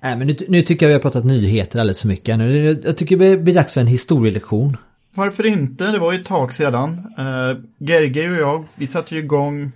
[0.00, 2.38] Nej, men nu, nu tycker jag vi har pratat nyheter alldeles för mycket.
[2.38, 4.76] Nu, jag tycker det blir dags för en historielektion.
[5.14, 5.92] Varför inte?
[5.92, 6.88] Det var ju ett tag sedan.
[7.18, 9.72] Uh, Gerge och jag, vi satte ju igång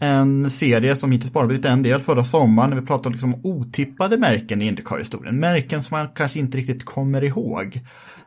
[0.00, 3.40] en serie som hittills bara blivit en del förra sommaren när vi pratade liksom om
[3.44, 5.40] otippade märken i Indycar-historien.
[5.40, 7.80] Märken som man kanske inte riktigt kommer ihåg.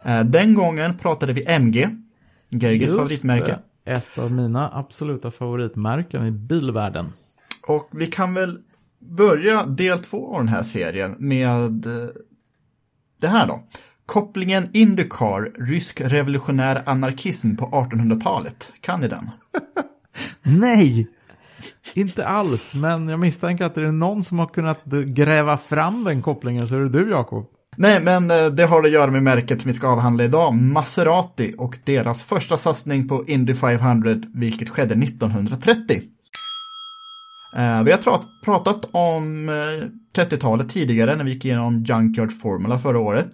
[0.05, 1.89] Eh, den gången pratade vi MG,
[2.49, 3.59] Gerges Just favoritmärke.
[3.83, 3.91] det.
[3.91, 7.13] Ett av mina absoluta favoritmärken i bilvärlden.
[7.67, 8.59] Och vi kan väl
[8.99, 12.09] börja del två av den här serien med eh,
[13.21, 13.63] det här då.
[14.05, 18.71] Kopplingen Indycar, rysk revolutionär anarkism på 1800-talet.
[18.81, 19.29] Kan ni den?
[20.59, 21.07] Nej!
[21.93, 26.21] Inte alls, men jag misstänker att det är någon som har kunnat gräva fram den
[26.21, 27.45] kopplingen så är det du Jakob.
[27.77, 31.53] Nej, men eh, det har att göra med märket som vi ska avhandla idag, Maserati
[31.57, 36.01] och deras första satsning på Indy 500, vilket skedde 1930.
[37.57, 42.99] Eh, vi har pratat om eh, 30-talet tidigare när vi gick igenom Junkyard Formula förra
[42.99, 43.29] året.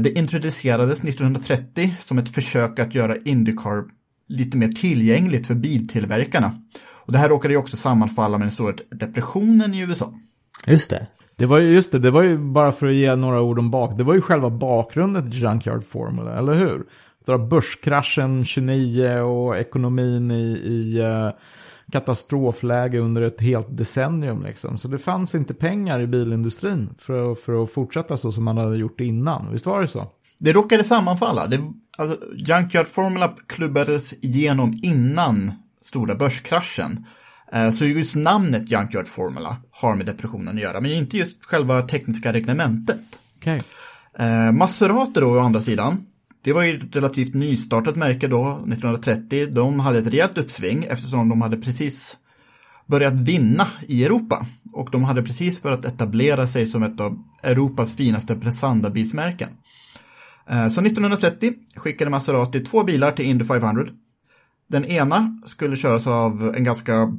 [0.00, 3.84] Det introducerades 1930 som ett försök att göra Indycar
[4.28, 6.52] lite mer tillgängligt för biltillverkarna.
[7.10, 10.12] Och det här råkade ju också sammanfalla med den stora depressionen i USA.
[10.66, 11.06] Just det.
[11.36, 13.70] Det var ju, just det, det var ju bara för att ge några ord om
[13.70, 13.98] bak.
[13.98, 16.82] Det var ju själva bakgrunden till Junkyard Formula, eller hur?
[17.22, 21.28] Stora börskraschen 29 och ekonomin i, i eh,
[21.92, 24.78] katastrofläge under ett helt decennium liksom.
[24.78, 28.58] Så det fanns inte pengar i bilindustrin för, att- för att fortsätta så som man
[28.58, 29.52] hade gjort innan.
[29.52, 30.08] Visst var det så?
[30.38, 31.46] Det råkade sammanfalla.
[31.46, 31.58] Det,
[31.98, 37.06] alltså, Junkyard Formula klubbades igenom innan stora börskraschen.
[37.52, 41.82] Eh, Så just namnet Junkyard Formula har med depressionen att göra, men inte just själva
[41.82, 43.00] tekniska reglementet.
[43.36, 43.60] Okej.
[44.18, 46.06] Eh, Maserati då, å andra sidan,
[46.42, 49.46] Det var ju ett relativt nystartat märke då, 1930.
[49.50, 52.16] De hade ett rejält uppsving eftersom de hade precis
[52.86, 54.46] börjat vinna i Europa.
[54.72, 59.48] Och de hade precis börjat etablera sig som ett av Europas finaste prestandabilsmärken.
[60.50, 63.84] Eh, Så 1930 skickade Maserati två bilar till Indy 500.
[64.70, 67.12] Den ena skulle köras av en ganska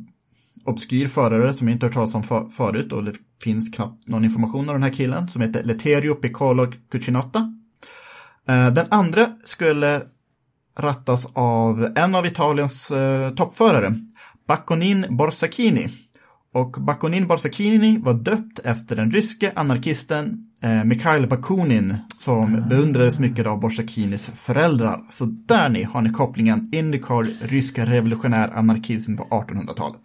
[0.65, 4.25] obskyr förare som jag inte hört talas om för- förut och det finns knappt någon
[4.25, 7.53] information om den här killen som heter Letterio Piccolo Cucinotta.
[8.47, 10.01] Eh, den andra skulle
[10.79, 13.93] rattas av en av Italiens eh, toppförare,
[14.47, 15.89] Bakonin Borsakini.
[16.53, 23.47] Och Bakonin Borsakini var döpt efter den ryske anarkisten eh, Mikhail Bakunin som beundrades mycket
[23.47, 24.99] av Borsacchinis föräldrar.
[25.09, 30.01] Så där ni har ni kopplingen Indycar, ryska revolutionär anarkism på 1800-talet.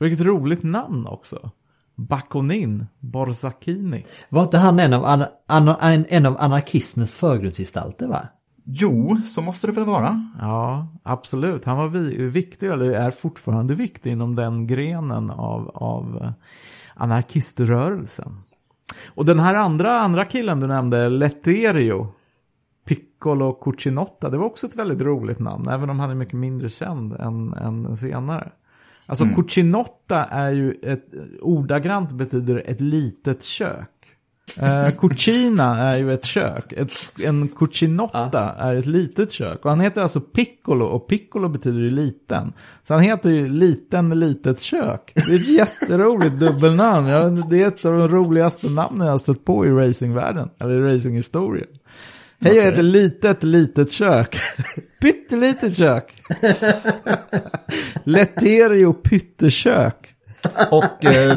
[0.00, 1.50] Vilket roligt namn också.
[1.96, 4.04] Bakonin Borsacchini.
[4.28, 8.28] Var inte han en av, ana, ana, en, en av anarkismens förgrundsgestalter va?
[8.64, 10.30] Jo, så måste det väl vara.
[10.38, 11.64] Ja, absolut.
[11.64, 16.30] Han var vi, viktig, eller är fortfarande viktig inom den grenen av, av eh,
[16.94, 18.42] anarkiströrelsen.
[19.14, 22.08] Och den här andra, andra killen du nämnde, Letterio,
[22.86, 26.68] Piccolo Cucinotta, det var också ett väldigt roligt namn, även om han är mycket mindre
[26.68, 28.52] känd än, än senare.
[29.06, 31.08] Alltså Cucinotta är ju ett,
[31.40, 33.88] ordagrant betyder ett litet kök.
[34.56, 36.72] Eh, cucina är ju ett kök.
[36.72, 39.64] Ett, en cucinotta är ett litet kök.
[39.64, 42.52] Och han heter alltså Piccolo och Piccolo betyder ju liten.
[42.82, 45.12] Så han heter ju liten litet kök.
[45.14, 47.08] Det är ett jätteroligt dubbelnamn.
[47.08, 50.50] Ja, det är ett av de roligaste namnen jag har stött på i racingvärlden.
[50.60, 51.68] Eller i racinghistorien.
[52.40, 54.36] Hej, jag heter litet litet kök.
[55.00, 56.12] Pyttelitet kök.
[58.04, 60.14] Letterio pyttekök.
[60.70, 61.36] Och eh,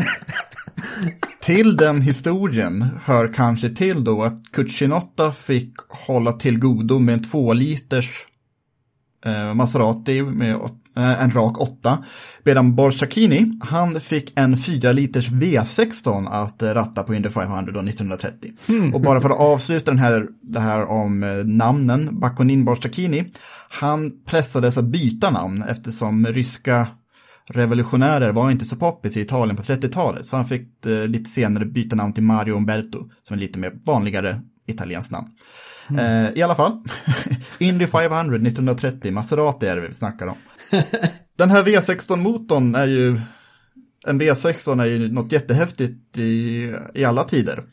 [1.41, 7.23] till den historien hör kanske till då att Cucinotta fick hålla till godo med en
[7.23, 8.27] två liters
[9.25, 10.55] eh, Maserati med
[10.97, 11.97] eh, en rak 8.
[12.43, 18.51] Medan Borchacchini, han fick en 4 liters V16 att ratta på Indy 500 då 1930.
[18.93, 23.31] Och bara för att avsluta den här, det här om eh, namnen, Bakonin Borchacchini,
[23.69, 26.87] han pressades att byta namn eftersom ryska
[27.49, 30.25] revolutionärer var inte så poppis i Italien på 30-talet.
[30.25, 33.73] Så han fick eh, lite senare byta namn till Mario Umberto, som är lite mer
[33.85, 35.27] vanligare italienskt namn.
[35.99, 36.83] Eh, I alla fall,
[37.59, 40.35] Indy 500 1930, Maserati är det vi snackar om.
[41.37, 43.19] Den här V16-motorn är ju,
[44.07, 47.63] en V16 är ju något jättehäftigt i, i alla tider.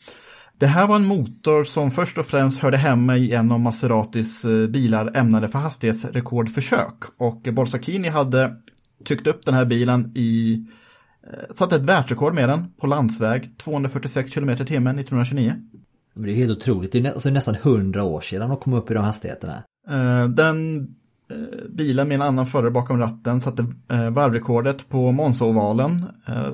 [0.59, 4.45] Det här var en motor som först och främst hörde hemma i en av Maseratis
[4.45, 6.95] eh, bilar ämnade för hastighetsrekordförsök.
[7.17, 8.55] Och Borsacchini hade
[9.05, 10.63] tryckt upp den här bilen i,
[11.27, 15.53] eh, satt ett världsrekord med den på landsväg, 246 km timmen 1929.
[16.15, 18.73] Men det är helt otroligt, det är nä, alltså nästan 100 år sedan de kom
[18.73, 19.63] upp i de hastigheterna.
[19.89, 20.79] Eh, Den
[21.31, 23.65] eh, bilen med en annan förare bakom ratten satte
[24.11, 26.05] varvrekordet på Monza-ovalen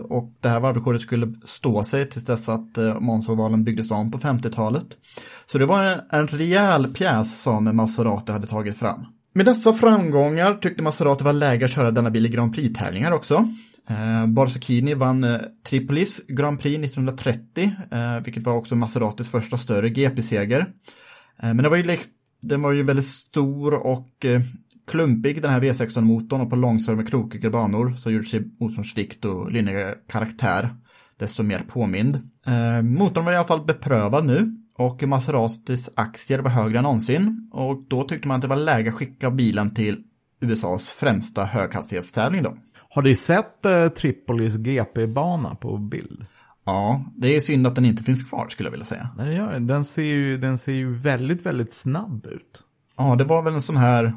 [0.03, 4.87] och det här varvrekordet skulle stå sig tills dess att Monza-ovalen byggdes om på 50-talet.
[5.45, 9.05] Så det var en, en rejäl pjäs som Maserati hade tagit fram.
[9.39, 13.49] Med dessa framgångar tyckte Maserati var läge att köra denna bil i Grand Prix-tävlingar också.
[13.89, 15.37] Eh, Barsakini vann eh,
[15.69, 20.59] Tripolis Grand Prix 1930, eh, vilket var också Maseratis första större GP-seger.
[20.59, 21.97] Eh, men den var ju,
[22.41, 24.41] den var ju väldigt stor och eh,
[24.87, 29.51] klumpig den här V16-motorn och på långsamma krokiga banor så gjorde sig motorns vikt och
[29.51, 30.69] lynniga karaktär
[31.19, 32.15] desto mer påmind.
[32.47, 37.49] Eh, motorn var i alla fall beprövad nu och Maseratis aktier var högre än någonsin
[37.51, 40.03] och då tyckte man att det var läge att skicka bilen till
[40.41, 42.57] USAs främsta höghastighetstävling då.
[42.89, 46.25] Har du sett eh, Tripolis GP-bana på bild?
[46.65, 49.09] Ja, det är synd att den inte finns kvar skulle jag vilja säga.
[49.17, 49.67] Nej, det gör den.
[49.67, 52.63] Den ser, ju, den ser ju väldigt, väldigt snabb ut.
[52.97, 54.13] Ja, det var väl en sån här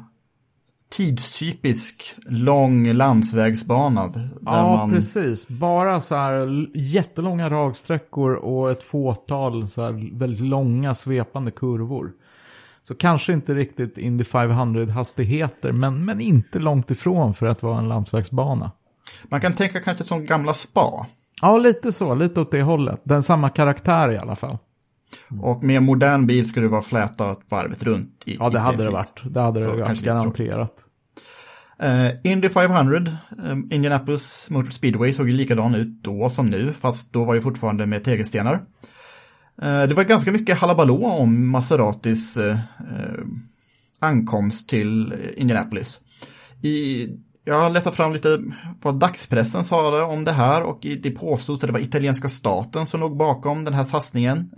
[0.93, 4.07] tidstypisk lång landsvägsbana.
[4.07, 4.91] Där Ja, man...
[4.91, 5.47] precis.
[5.47, 12.11] Bara så här jättelånga ragsträckor och ett fåtal så här väldigt långa svepande kurvor.
[12.83, 17.89] Så kanske inte riktigt Indy 500-hastigheter, men, men inte långt ifrån för att vara en
[17.89, 18.71] landsvägsbana.
[19.23, 21.05] Man kan tänka kanske som gamla spa.
[21.41, 22.15] Ja, lite så.
[22.15, 23.01] Lite åt det hållet.
[23.03, 24.57] Den samma karaktär i alla fall.
[25.41, 28.23] Och med en modern bil skulle det vara fläta varvet runt.
[28.25, 29.21] I, Ja, det hade det varit.
[29.33, 30.85] Det hade det varit, garanterat.
[31.79, 37.13] Eh, Indy 500, eh, Indianapolis Motor Speedway såg ju likadan ut då som nu, fast
[37.13, 38.53] då var det fortfarande med tegelstenar.
[39.61, 42.57] Eh, det var ganska mycket halabalå om Maseratis eh,
[43.99, 45.99] ankomst till Indianapolis.
[46.61, 47.07] I,
[47.45, 48.39] jag har letat fram lite
[48.81, 52.99] vad dagspressen sa om det här och det påstods att det var italienska staten som
[52.99, 54.51] låg bakom den här satsningen.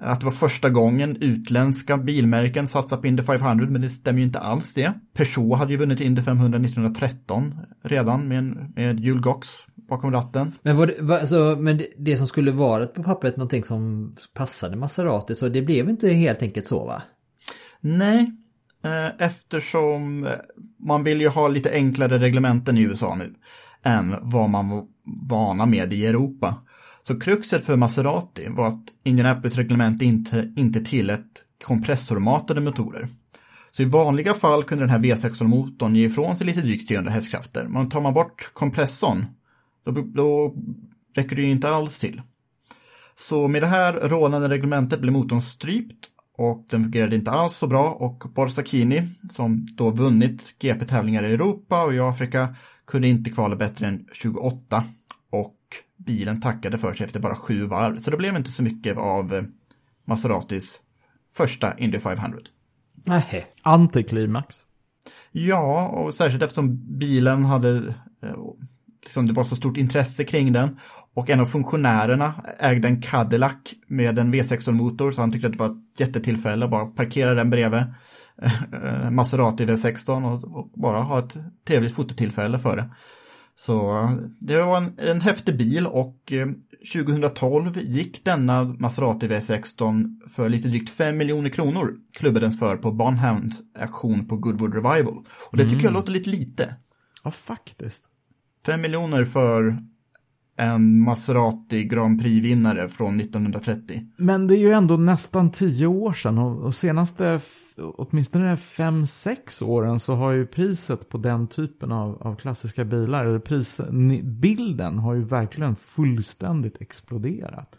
[0.00, 4.24] Att det var första gången utländska bilmärken satsade på Indy 500, men det stämmer ju
[4.24, 4.92] inte alls det.
[5.16, 9.48] Peugeot hade ju vunnit Indy 500 1913 redan med, en, med Jules Gox
[9.88, 10.52] bakom ratten.
[10.62, 14.12] Men, var det, var, alltså, men det, det som skulle varit på pappret någonting som
[14.34, 17.02] passade Maserati så det blev inte helt enkelt så va?
[17.80, 18.32] Nej,
[18.84, 20.32] eh, eftersom eh,
[20.86, 23.34] man vill ju ha lite enklare reglementen i USA nu
[23.84, 24.84] än vad man var
[25.28, 26.54] vana med i Europa.
[27.08, 31.26] Så kruxet för Maserati var att Indianapolis reglement inte, inte tillät
[31.64, 33.08] kompressormatade motorer.
[33.70, 37.66] Så i vanliga fall kunde den här V16-motorn ge ifrån sig lite drygt 300 hästkrafter,
[37.68, 39.26] men tar man bort kompressorn,
[39.84, 40.54] då, då
[41.14, 42.22] räcker det ju inte alls till.
[43.14, 46.06] Så med det här rådande reglementet blev motorn strypt
[46.36, 51.84] och den fungerade inte alls så bra och Borsakini, som då vunnit GP-tävlingar i Europa
[51.84, 52.54] och i Afrika,
[52.86, 54.84] kunde inte kvala bättre än 28
[55.30, 55.54] och
[56.06, 57.96] bilen tackade för sig efter bara sju varv.
[57.96, 59.42] Så det blev inte så mycket av eh,
[60.04, 60.80] Maseratis
[61.32, 62.38] första Indy 500.
[62.94, 63.46] Nej.
[63.62, 64.56] Antiklimax.
[65.32, 67.76] Ja, och särskilt eftersom bilen hade,
[68.22, 68.34] eh,
[69.02, 70.78] liksom det var så stort intresse kring den.
[71.14, 73.54] Och en av funktionärerna ägde en Cadillac
[73.86, 77.50] med en V16-motor, så han tyckte att det var ett jättetillfälle att bara parkera den
[77.50, 77.82] bredvid
[78.42, 81.36] eh, Maserati V16 och, och bara ha ett
[81.66, 82.90] trevligt fototillfälle för det.
[83.58, 84.08] Så
[84.40, 86.48] det var en, en häftig bil och eh,
[86.92, 93.52] 2012 gick denna Maserati V16 för lite drygt 5 miljoner kronor klubbades för på Barnhound
[93.78, 95.24] auktion på Goodwood Revival.
[95.50, 96.76] Och det tycker jag låter lite lite.
[97.24, 98.04] Ja, faktiskt.
[98.66, 99.78] 5 miljoner för
[100.58, 104.00] en Maserati Grand Prix-vinnare från 1930.
[104.16, 107.40] Men det är ju ändå nästan tio år sedan och, och senaste
[107.96, 113.24] åtminstone fem, sex åren så har ju priset på den typen av, av klassiska bilar,
[113.24, 113.80] eller pris,
[114.22, 117.78] bilden har ju verkligen fullständigt exploderat.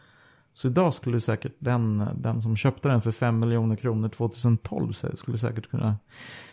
[0.54, 5.38] Så idag skulle säkert den, den som köpte den för 5 miljoner kronor 2012 skulle
[5.38, 5.98] säkert kunna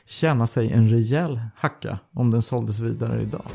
[0.07, 3.51] tjäna sig en rejäl hacka om den såldes vidare idag.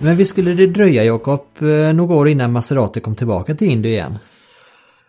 [0.00, 3.88] Men visst skulle det dröja Jakob eh, några år innan Maserati kom tillbaka till Indy
[3.88, 4.18] igen?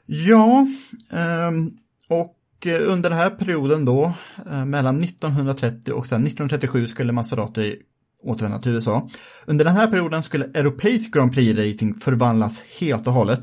[0.05, 0.67] Ja,
[1.11, 1.71] ehm,
[2.09, 2.35] och
[2.65, 4.13] eh, under den här perioden då,
[4.51, 7.75] eh, mellan 1930 och 1937 skulle Maserati
[8.23, 9.09] återvända till USA.
[9.45, 13.41] Under den här perioden skulle europeisk Grand Prix-racing förvandlas helt och hållet.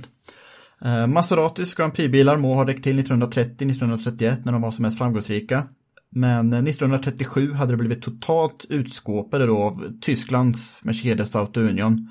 [1.08, 5.62] Maseratis Grand Prix-bilar må ha räckt till 1930-1931 när de var som mest framgångsrika.
[6.10, 12.10] Men eh, 1937 hade det blivit totalt utskåpade då av Tysklands Mercedes Auto Union.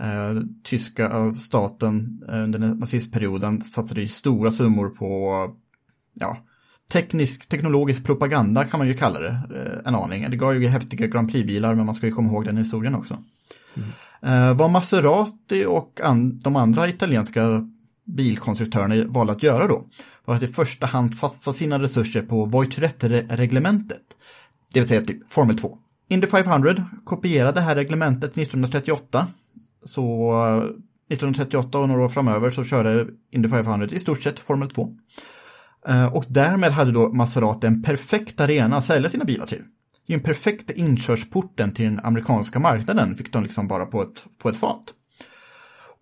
[0.00, 5.30] Eh, tyska eh, staten eh, under nazistperioden satsade ju stora summor på
[6.14, 6.36] ja,
[6.92, 10.30] teknisk, teknologisk propaganda kan man ju kalla det eh, en aning.
[10.30, 13.16] Det gav ju häftiga Grand Prix-bilar men man ska ju komma ihåg den historien också.
[14.22, 17.68] Eh, vad Maserati och an, de andra italienska
[18.08, 19.84] bilkonstruktörerna valde att göra då
[20.24, 24.02] var att i första hand satsa sina resurser på Voiturette-reglementet,
[24.74, 25.78] det vill säga typ Formel 2.
[26.08, 29.26] Indy 500 kopierade det här reglementet 1938,
[29.84, 30.32] så
[31.10, 34.94] 1938 och några år framöver så körde Indy 500 i stort sett Formel 2.
[35.88, 39.62] Eh, och därmed hade då Maserati en perfekt arena att sälja sina bilar till.
[40.06, 44.48] I den perfekta inkörsporten till den amerikanska marknaden fick de liksom bara på ett, på
[44.48, 44.94] ett fat.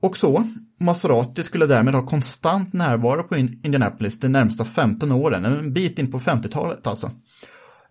[0.03, 0.45] Och så,
[0.81, 6.11] Maserati skulle därmed ha konstant närvaro på Indianapolis de närmsta 15 åren, en bit in
[6.11, 7.11] på 50-talet alltså.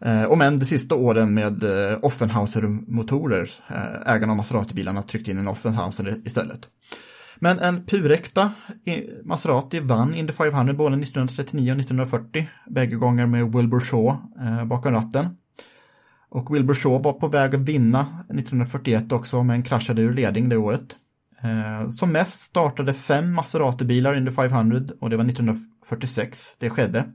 [0.02, 5.38] Eh, om än de sista åren med eh, Offenhauser-motorer, eh, ägarna av Maserati-bilarna tryckte in
[5.38, 6.68] en Offenhauser istället.
[7.40, 8.52] Men en puräkta
[9.24, 14.18] Maserati vann Indy 500 både 1939 och 1940, bägge gånger med Wilbur Shaw
[14.66, 15.26] bakom ratten.
[16.30, 18.00] Och Wilbur Shaw var på väg att vinna
[18.30, 20.96] 1941 också, men kraschade ur ledning det året.
[21.46, 27.06] Eh, som mest startade fem Maserati-bilar Indy 500 och det var 1946 det skedde.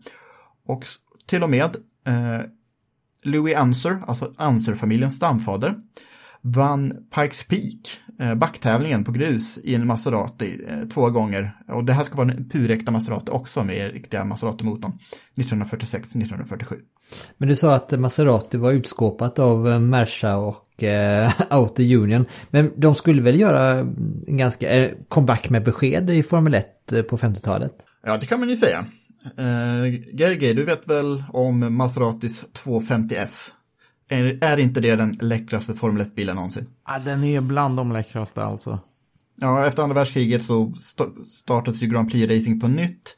[0.67, 0.85] Och
[1.27, 1.77] till och med
[2.07, 2.41] eh,
[3.25, 5.75] Louis Anser, alltså Anser-familjens stamfader,
[6.41, 8.01] vann Pikes Peak,
[8.37, 11.53] backtävlingen på grus i en Maserati eh, två gånger.
[11.69, 14.93] Och det här ska vara en puräkta Maserati också med riktiga Maserati-motorn
[15.37, 16.77] 1946-1947.
[17.39, 22.25] Men du sa att Maserati var utskåpat av eh, Merca och eh, Auto Union.
[22.51, 23.71] Men de skulle väl göra
[24.27, 27.75] en ganska eh, comeback med besked i Formel 1 eh, på 50-talet?
[28.07, 28.85] Ja, det kan man ju säga.
[29.39, 33.51] Uh, Gerge, du vet väl om Maseratis 250F?
[34.13, 36.67] Är, är inte det den läckraste Formel 1-bilen någonsin?
[36.83, 38.79] Ah, den är bland de läckraste alltså.
[39.41, 43.17] Ja, efter andra världskriget så st- startades ju Grand Prix-racing på nytt.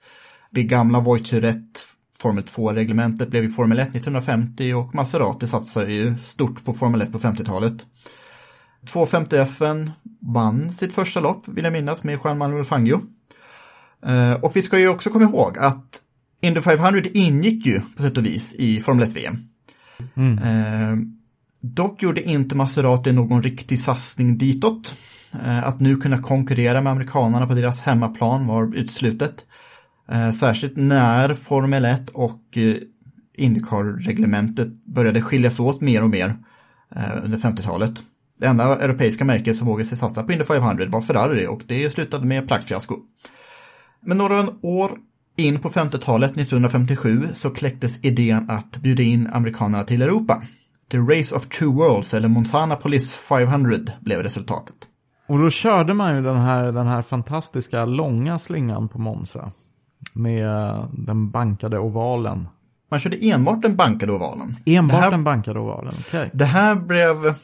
[0.51, 1.81] Det gamla Voiturette
[2.19, 7.13] Formel 2-reglementet blev ju Formel 1 1950 och Maserati satsade ju stort på Formel 1
[7.13, 7.87] på 50-talet.
[8.87, 9.91] 250F
[10.21, 13.01] vann sitt första lopp, vill jag minnas, med Juan Manuel Fangio.
[14.07, 16.01] Eh, och vi ska ju också komma ihåg att
[16.41, 19.37] Indy 500 ingick ju på sätt och vis i Formel 1-VM.
[20.15, 20.39] Mm.
[20.39, 20.99] Eh,
[21.61, 24.97] dock gjorde inte Maserati någon riktig satsning ditåt.
[25.45, 29.45] Eh, att nu kunna konkurrera med amerikanerna på deras hemmaplan var utslutet.
[30.13, 32.75] Eh, särskilt när Formel 1 och eh,
[33.37, 36.35] Indycar-reglementet började skiljas åt mer och mer
[36.97, 38.03] eh, under 50-talet.
[38.39, 41.91] Det enda europeiska märket som vågade sig satsa på Indy 500 var Ferrari och det
[41.91, 42.97] slutade med praktfiasko.
[44.01, 44.93] Men några år
[45.37, 50.43] in på 50-talet, 1957, så kläcktes idén att bjuda in amerikanerna till Europa.
[50.91, 54.75] The Race of Two Worlds, eller Montanapolis 500, blev resultatet.
[55.27, 59.53] Och då körde man ju den här, den här fantastiska långa slingan på Monza.
[60.15, 60.49] Med
[60.93, 62.49] den bankade ovalen.
[62.91, 64.57] Man körde enbart den bankade ovalen.
[64.65, 66.31] Enbart här, den bankade ovalen, okej.
[66.33, 67.35] Det här blev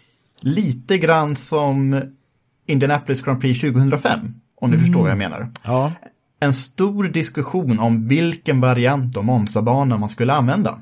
[0.42, 2.02] lite grann som
[2.66, 4.18] Indianapolis Grand Prix 2005,
[4.56, 5.48] om du förstår vad jag menar.
[5.64, 5.92] Ja,
[6.40, 10.78] en stor diskussion om vilken variant av Monza-banan man skulle använda.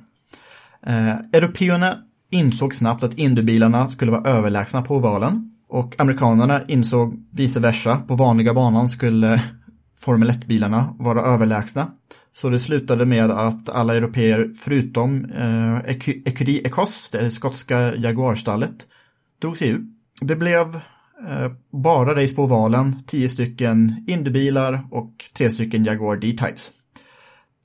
[0.86, 1.98] Eh, Européerna
[2.30, 7.96] insåg snabbt att Indubilarna skulle vara överlägsna på ovalen och amerikanerna insåg vice versa.
[8.08, 9.42] På vanliga banan skulle
[9.96, 11.86] Formel 1-bilarna vara överlägsna.
[12.32, 15.78] Så det slutade med att alla europeer förutom eh,
[16.24, 18.74] Ecurie Ecos, det skotska Jaguarstallet,
[19.40, 19.80] drog sig ur.
[20.20, 20.80] Det blev
[21.24, 26.70] Eh, bara race på ovalen, 10 stycken Indybilar och 3 stycken Jaguar D-Types.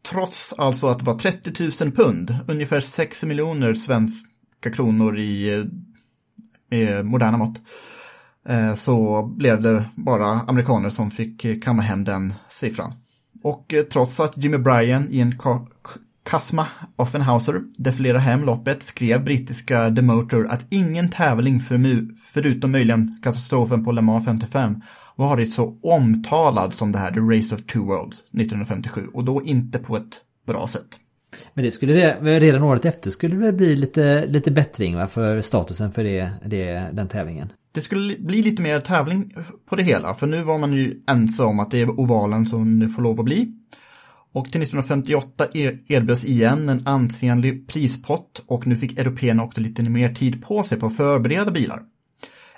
[0.10, 5.64] Trots alltså att det var 30 000 pund, ungefär 6 miljoner svenska kronor i eh,
[6.80, 7.62] i moderna mått,
[8.48, 12.94] eh, så blev det bara amerikaner som fick kamma hem den siffran.
[13.44, 15.38] Och trots att Jimmy Bryan i en
[16.24, 23.12] Kasma Offenhauser defilerade hem loppet skrev brittiska The Motor att ingen tävling för, förutom möjligen
[23.24, 24.82] katastrofen på Le Mans 55
[25.16, 29.80] varit så omtalad som det här The Race of Two Worlds 1957 och då inte
[29.80, 30.98] på ett bra sätt.
[31.54, 35.42] Men det skulle det, redan året efter skulle det bli lite, lite bättring va, för
[35.42, 37.54] statusen för det, det, den tävlingen.
[37.74, 39.34] Det skulle bli lite mer tävling
[39.70, 42.80] på det hela, för nu var man ju ense om att det är ovalen som
[42.80, 43.54] det får lov att bli.
[44.34, 45.48] Och till 1958
[45.88, 50.80] erbjöds igen en ansenlig prispott och nu fick européerna också lite mer tid på sig
[50.80, 51.82] på att förbereda bilar.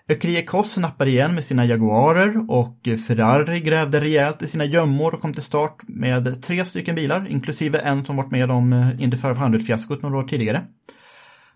[0.09, 5.21] Ökerie Koss nappade igen med sina Jaguarer och Ferrari grävde rejält i sina gömmor och
[5.21, 9.17] kom till start med tre stycken bilar, inklusive en som varit med om eh, Indy
[9.17, 10.61] 500-fiaskot några år tidigare.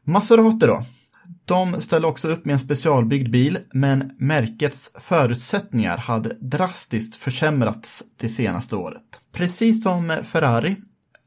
[0.04, 0.86] Maserati då?
[1.48, 8.30] De ställde också upp med en specialbyggd bil, men märkets förutsättningar hade drastiskt försämrats det
[8.30, 9.04] senaste året.
[9.34, 10.76] Precis som Ferrari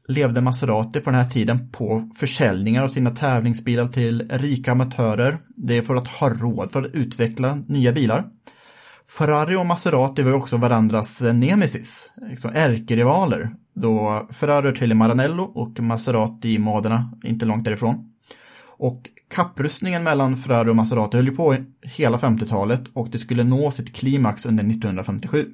[0.07, 5.37] levde Maserati på den här tiden på försäljningar av sina tävlingsbilar till rika amatörer.
[5.55, 8.23] Det är för att ha råd för att utveckla nya bilar.
[9.17, 15.79] Ferrari och Maserati var ju också varandras nemesis, liksom ärkerivaler, då Ferrari till Maranello och
[15.79, 17.95] Maserati i Modena, inte långt därifrån.
[18.77, 19.01] Och
[19.31, 23.95] kapprustningen mellan Ferrari och Maserati höll ju på hela 50-talet och det skulle nå sitt
[23.95, 25.51] klimax under 1957.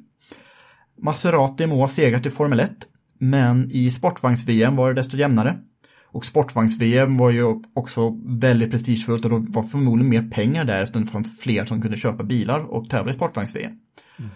[1.01, 2.71] Maserati må ha segrat i Formel 1,
[3.19, 5.57] men i sportvagns-VM var det desto jämnare.
[6.05, 7.43] Och sportvagns-VM var ju
[7.75, 11.82] också väldigt prestigefullt och det var förmodligen mer pengar där eftersom det fanns fler som
[11.82, 13.71] kunde köpa bilar och tävla i sportvagns-VM.
[14.19, 14.32] Mm.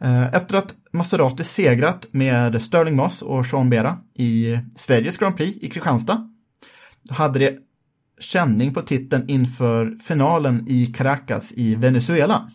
[0.00, 5.62] Eh, efter att Maserati segrat med Sterling Moss och Sean Bera i Sveriges Grand Prix
[5.62, 6.28] i Kristianstad
[7.10, 7.58] hade det
[8.20, 12.50] känning på titeln inför finalen i Caracas i Venezuela.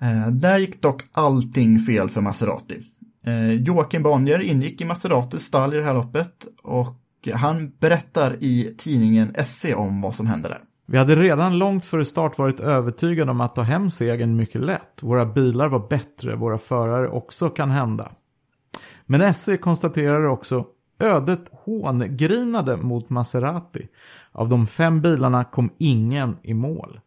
[0.00, 2.82] Eh, där gick dock allting fel för Maserati.
[3.26, 6.96] Eh, Joakim Bonnier ingick i Maseratis stall i det här loppet och
[7.34, 10.58] han berättar i tidningen SC om vad som hände där.
[10.86, 15.02] Vi hade redan långt före start varit övertygade om att ta hem segern mycket lätt.
[15.02, 18.12] Våra bilar var bättre, våra förare också kan hända.
[19.06, 20.66] Men SC konstaterar också
[21.00, 23.88] ödet hångrinade mot Maserati.
[24.32, 27.00] Av de fem bilarna kom ingen i mål.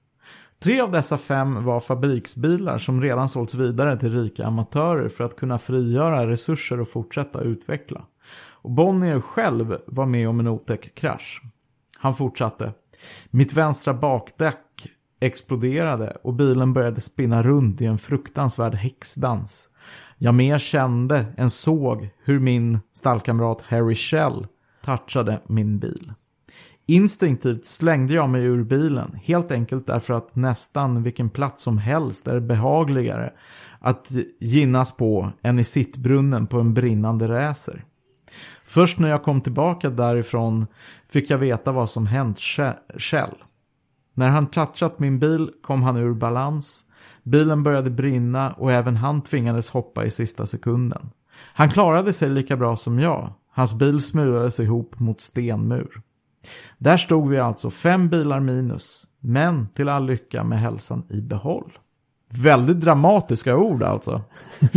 [0.60, 5.36] Tre av dessa fem var fabriksbilar som redan sålts vidare till rika amatörer för att
[5.36, 8.02] kunna frigöra resurser och fortsätta utveckla.
[8.64, 11.42] Och Bonnier själv var med om en otäck krasch.
[12.00, 12.74] Han fortsatte.
[13.30, 14.88] Mitt vänstra bakdäck
[15.20, 19.70] exploderade och bilen började spinna runt i en fruktansvärd häxdans.
[20.24, 24.48] Jag mer kände än såg hur min stallkamrat Harry Shell
[24.86, 26.14] touchade min bil.
[26.86, 32.28] Instinktivt slängde jag mig ur bilen, helt enkelt därför att nästan vilken plats som helst
[32.28, 33.34] är behagligare
[33.80, 37.84] att ginnas på än i sittbrunnen på en brinnande racer.
[38.66, 40.68] Först när jag kom tillbaka därifrån
[41.10, 42.40] fick jag veta vad som hänt
[42.98, 43.36] Shell.
[44.14, 46.90] När han touchat min bil kom han ur balans.
[47.24, 51.10] Bilen började brinna och även han tvingades hoppa i sista sekunden.
[51.54, 53.34] Han klarade sig lika bra som jag.
[53.52, 56.02] Hans bil smulades ihop mot stenmur.
[56.78, 61.72] Där stod vi alltså fem bilar minus, men till all lycka med hälsan i behåll.
[62.38, 64.22] Väldigt dramatiska ord alltså.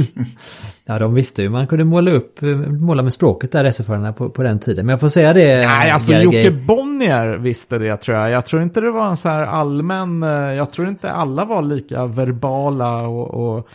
[0.88, 2.38] Ja, de visste ju man kunde måla upp,
[2.80, 4.86] måla med språket där SFR på, på den tiden.
[4.86, 5.66] Men jag får säga det.
[5.66, 6.44] Nej, alltså Gergej.
[6.44, 8.30] Jocke Bonnier visste det tror jag.
[8.30, 11.62] Jag tror inte det var en så här allmän, eh, jag tror inte alla var
[11.62, 13.68] lika verbala och, och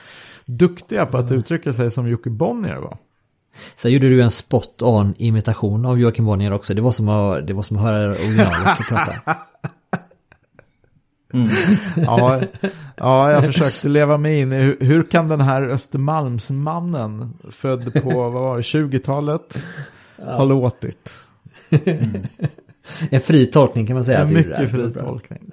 [0.45, 2.97] duktiga på att uttrycka sig som Jocke Bonnier var.
[3.75, 6.73] Sen gjorde du en spot on imitation av Joakim Bonnier också.
[6.73, 8.83] Det var som att, det var som att höra originalet få
[11.31, 11.55] prata.
[11.95, 12.41] Ja,
[12.97, 18.09] ja, jag försökte leva mig in i hur, hur kan den här Östermalmsmannen, född på
[18.09, 19.65] vad var det, 20-talet,
[20.17, 21.27] ha låtit?
[23.09, 24.19] En fri tolkning kan man säga.
[24.19, 25.51] En mycket fri tolkning.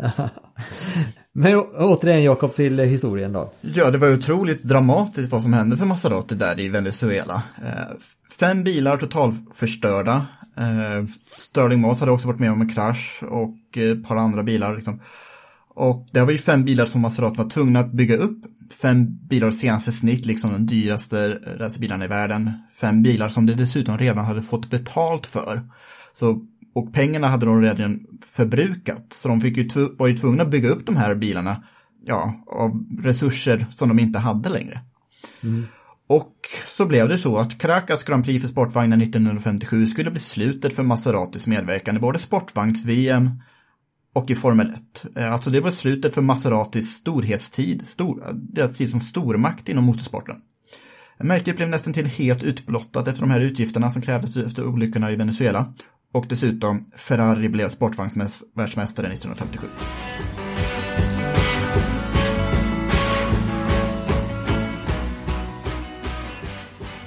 [1.33, 3.53] Men återigen Jakob till historien då.
[3.61, 7.43] Ja, det var otroligt dramatiskt vad som hände för Maserati där i Venezuela.
[7.63, 7.97] Eh,
[8.39, 10.27] fem bilar totalförstörda.
[10.57, 11.05] Eh,
[11.37, 14.77] Sterling Moss hade också varit med om en krasch och eh, ett par andra bilar.
[14.77, 15.01] Liksom.
[15.79, 18.39] Och det var ju fem bilar som Maserati var tvungna att bygga upp.
[18.83, 22.53] Fem bilar senaste snitt, liksom de dyraste racerbilarna i världen.
[22.81, 25.63] Fem bilar som de dessutom redan hade fått betalt för.
[26.13, 26.41] Så,
[26.75, 29.13] och pengarna hade de redan förbrukat.
[29.13, 31.63] Så de fick ju var ju tvungna att bygga upp de här bilarna
[32.05, 34.81] ja, av resurser som de inte hade längre.
[36.07, 36.35] Och
[36.67, 40.83] så blev det så att Caracas Grand Prix för sportvagnar 1957 skulle bli slutet för
[40.83, 43.31] Maseratis medverkan i både sportvagns-VM
[44.19, 45.17] och i Formel 1.
[45.17, 50.37] Eh, alltså det var slutet för Maseratis storhetstid, stor, deras tid som stormakt inom motorsporten.
[51.19, 55.17] Märket blev nästan till helt utblottat efter de här utgifterna som krävdes efter olyckorna i
[55.17, 55.75] Venezuela.
[56.13, 59.67] Och dessutom, Ferrari blev sportvagnsvärldsmästare 1957.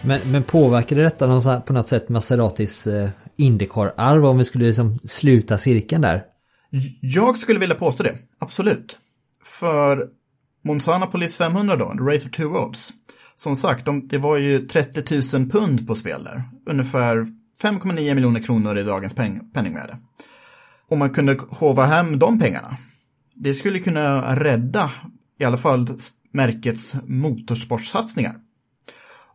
[0.03, 4.99] Men, men påverkade detta någon, på något sätt Maseratis eh, Indycar-arv om vi skulle liksom
[5.05, 6.23] sluta cirkeln där?
[7.01, 8.97] Jag skulle vilja påstå det, absolut.
[9.43, 10.07] För
[10.63, 12.93] Monsana Police 500 då, Race of Two Worlds.
[13.35, 16.43] Som sagt, de, det var ju 30 000 pund på spel där.
[16.65, 17.15] Ungefär
[17.61, 19.97] 5,9 miljoner kronor i dagens peng, penningvärde.
[20.89, 22.77] Om man kunde hova hem de pengarna.
[23.35, 24.91] Det skulle kunna rädda
[25.39, 25.87] i alla fall
[26.33, 28.35] märkets motorsportsatsningar.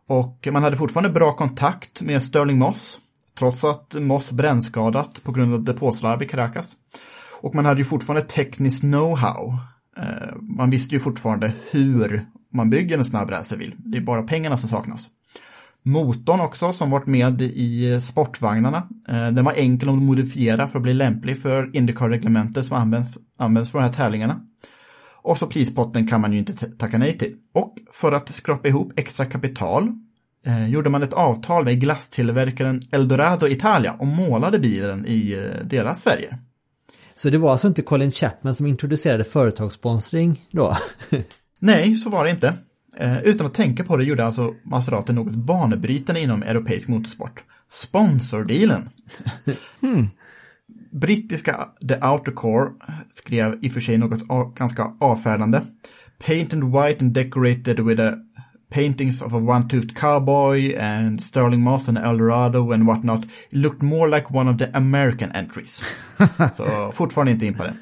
[0.07, 2.99] Och man hade fortfarande bra kontakt med Sterling Moss,
[3.37, 6.75] trots att Moss brännskadat på grund av depåslarv i Caracas.
[7.41, 9.57] Och man hade ju fortfarande teknisk know-how.
[9.97, 13.75] Eh, man visste ju fortfarande hur man bygger en snabb racerbil.
[13.77, 15.07] Det är bara pengarna som saknas.
[15.83, 20.83] Motorn också, som varit med i sportvagnarna, eh, den var enkel att modifiera för att
[20.83, 24.41] bli lämplig för Indycar-reglementet som används, används för de här tävlingarna.
[25.21, 27.35] Och så prispotten kan man ju inte tacka nej till.
[27.53, 29.89] Och för att skrapa ihop extra kapital
[30.45, 35.99] eh, gjorde man ett avtal med glasstillverkaren Eldorado Italia och målade bilen i eh, deras
[35.99, 36.37] Sverige.
[37.17, 40.77] Så det var alltså inte Colin Chapman som introducerade företagssponsring då?
[41.59, 42.53] Nej, så var det inte.
[42.97, 47.43] Eh, utan att tänka på det gjorde alltså Maserati något banbrytande inom europeisk motorsport.
[47.71, 48.89] Sponsordealen.
[50.91, 52.71] Brittiska The Outer Core
[53.09, 55.61] skrev i och för sig något ganska avfärdande.
[56.27, 58.13] Painted white and decorated with a
[58.69, 63.23] paintings of a one-toothed cowboy and Sterling Moss and Eldorado and whatnot.
[63.23, 65.83] It looked more like one of the American entries.
[66.53, 67.73] Så fortfarande inte in på det.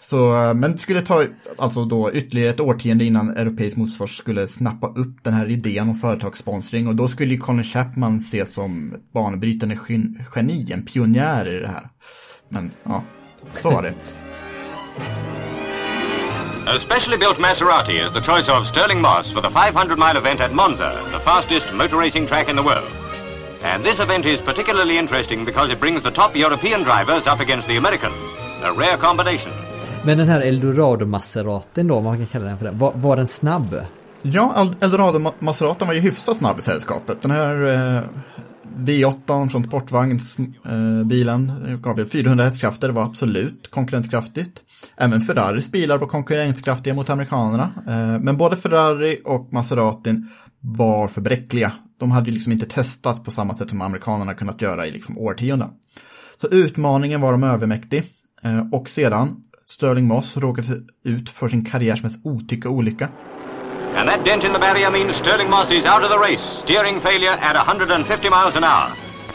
[0.00, 1.24] Så, eh, men det skulle ta
[1.58, 5.94] alltså då ytterligare ett årtionde innan europeisk motorsport skulle snappa upp den här idén om
[5.94, 11.48] företagssponsring och då skulle ju Colin Chapman ses som ett banbrytande gen- geni, en pionjär
[11.56, 11.88] i det här.
[12.48, 13.02] Men ja,
[13.54, 13.94] så var det.
[16.66, 20.40] A specially built Maserati is the choice of Sterling Moss for the 500 mile event
[20.40, 22.90] at Monza, the fastest motor racing track in the world.
[23.62, 27.68] And this event is particularly interesting because it brings the top European drivers up against
[27.68, 28.14] the Americans.
[28.62, 29.52] A rare combination.
[30.04, 33.26] Men den här Eldorado-Maseratin då, om man kan kalla den för det, var, var den
[33.26, 33.80] snabb?
[34.22, 37.22] Ja, El- Eldorado Ma- Maseratin var ju hyfsat snabb i sällskapet.
[37.22, 37.64] Den här
[37.96, 38.02] eh,
[38.78, 41.52] V8 från sportvagnsbilen eh, bilen
[41.82, 44.60] gav väl 400 hästkrafter, det var absolut konkurrenskraftigt.
[44.96, 47.70] Även Ferraris bilar var konkurrenskraftiga mot amerikanerna.
[47.86, 50.28] Eh, men både Ferrari och Maseratin
[50.60, 51.72] var för bräckliga.
[52.00, 55.70] De hade liksom inte testat på samma sätt som amerikanerna kunnat göra i liksom årtionden.
[56.36, 58.02] Så utmaningen var de övermäktig.
[58.42, 59.36] Eh, och sedan,
[59.66, 60.68] Sterling Moss råkade
[61.04, 63.08] ut för sin karriärs mest otycka olycka.
[63.96, 67.00] And that dent in the barrier means Sterling Moss is out of the race, steering
[67.00, 68.90] failure at 150 miles an hour.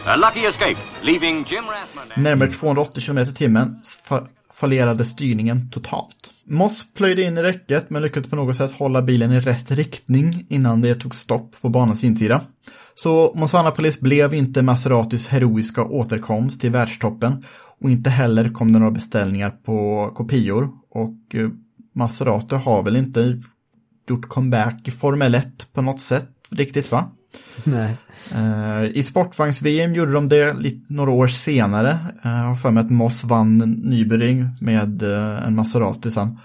[0.05, 2.23] A lucky escape, leaving Jim Rathman.
[2.23, 3.75] Närmare 280 km i timmen
[4.59, 6.31] fallerade styrningen totalt.
[6.45, 10.45] Moss plöjde in i räcket men lyckades på något sätt hålla bilen i rätt riktning
[10.49, 12.41] innan det tog stopp på banans insida.
[12.95, 17.43] Så Monsanapolis blev inte Maseratis heroiska återkomst till världstoppen
[17.81, 21.49] och inte heller kom det några beställningar på kopior och eh,
[21.95, 23.39] Maserati har väl inte
[24.09, 27.11] gjort comeback i Formel 1 på något sätt riktigt va?
[27.63, 27.97] Nej.
[28.35, 31.89] Eh, I sportvagns-VM gjorde de det lite, några år senare.
[32.23, 36.39] Eh, Jag har för mig att Moss vann Nybering med eh, en Maserati sen.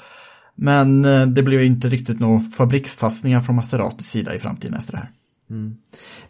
[0.57, 1.03] Men
[1.35, 5.11] det blev inte riktigt några fabrikssatsningar från Maseratis sida i framtiden efter det här.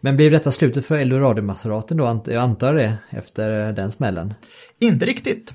[0.01, 2.23] Men blev detta slutet för Eldorado-Maseraten då?
[2.27, 4.35] Jag antar det efter den smällen.
[4.81, 5.53] Inte riktigt.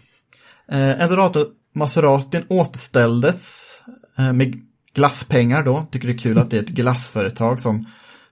[0.71, 1.45] Eldorado
[1.75, 3.71] Maseratin återställdes
[4.33, 4.61] med
[4.93, 5.87] glasspengar då.
[5.91, 7.85] Tycker det är kul att det är ett glassföretag som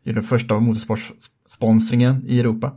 [0.10, 2.72] är den första motorsportsponsringen i Europa.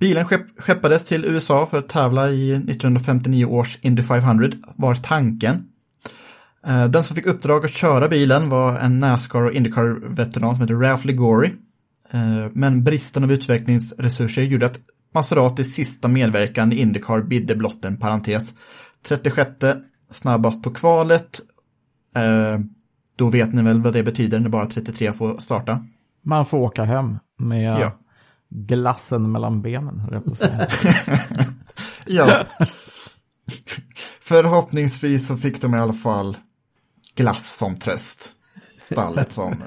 [0.00, 5.64] Bilen skepp, skeppades till USA för att tävla i 1959 års Indy 500 var tanken.
[6.66, 10.74] Eh, den som fick uppdrag att köra bilen var en Nascar och Indycar-veteran som hette
[10.74, 11.54] Ralph Ligori.
[12.10, 14.80] Eh, men bristen av utvecklingsresurser gjorde att
[15.14, 18.54] Maseratis sista medverkan i Indycar bidde blott en parentes.
[19.08, 19.50] 36
[20.12, 21.40] snabbast på kvalet.
[22.14, 22.60] Eh,
[23.16, 25.86] då vet ni väl vad det betyder när bara 33 får starta.
[26.24, 27.92] Man får åka hem med Ja.
[28.50, 30.34] glassen mellan benen, jag på.
[32.06, 32.44] Ja.
[34.20, 36.36] Förhoppningsvis så fick de i alla fall
[37.14, 38.30] glass som tröst.
[38.82, 39.58] Stallet som eh,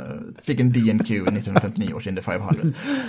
[0.43, 2.55] fick en DNQ i 1959 års Indy 500.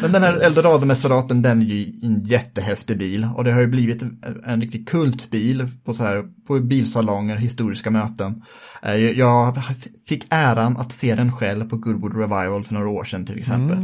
[0.03, 4.03] Men den här Eldorado-Messeraten den är ju en jättehäftig bil och det har ju blivit
[4.47, 8.43] en, riktig kultbil på, så här, på bilsalonger, historiska möten.
[8.83, 9.63] Eh, Jag
[10.09, 13.79] fick äran att se den själv på Goodwood Revival för några år sedan till exempel.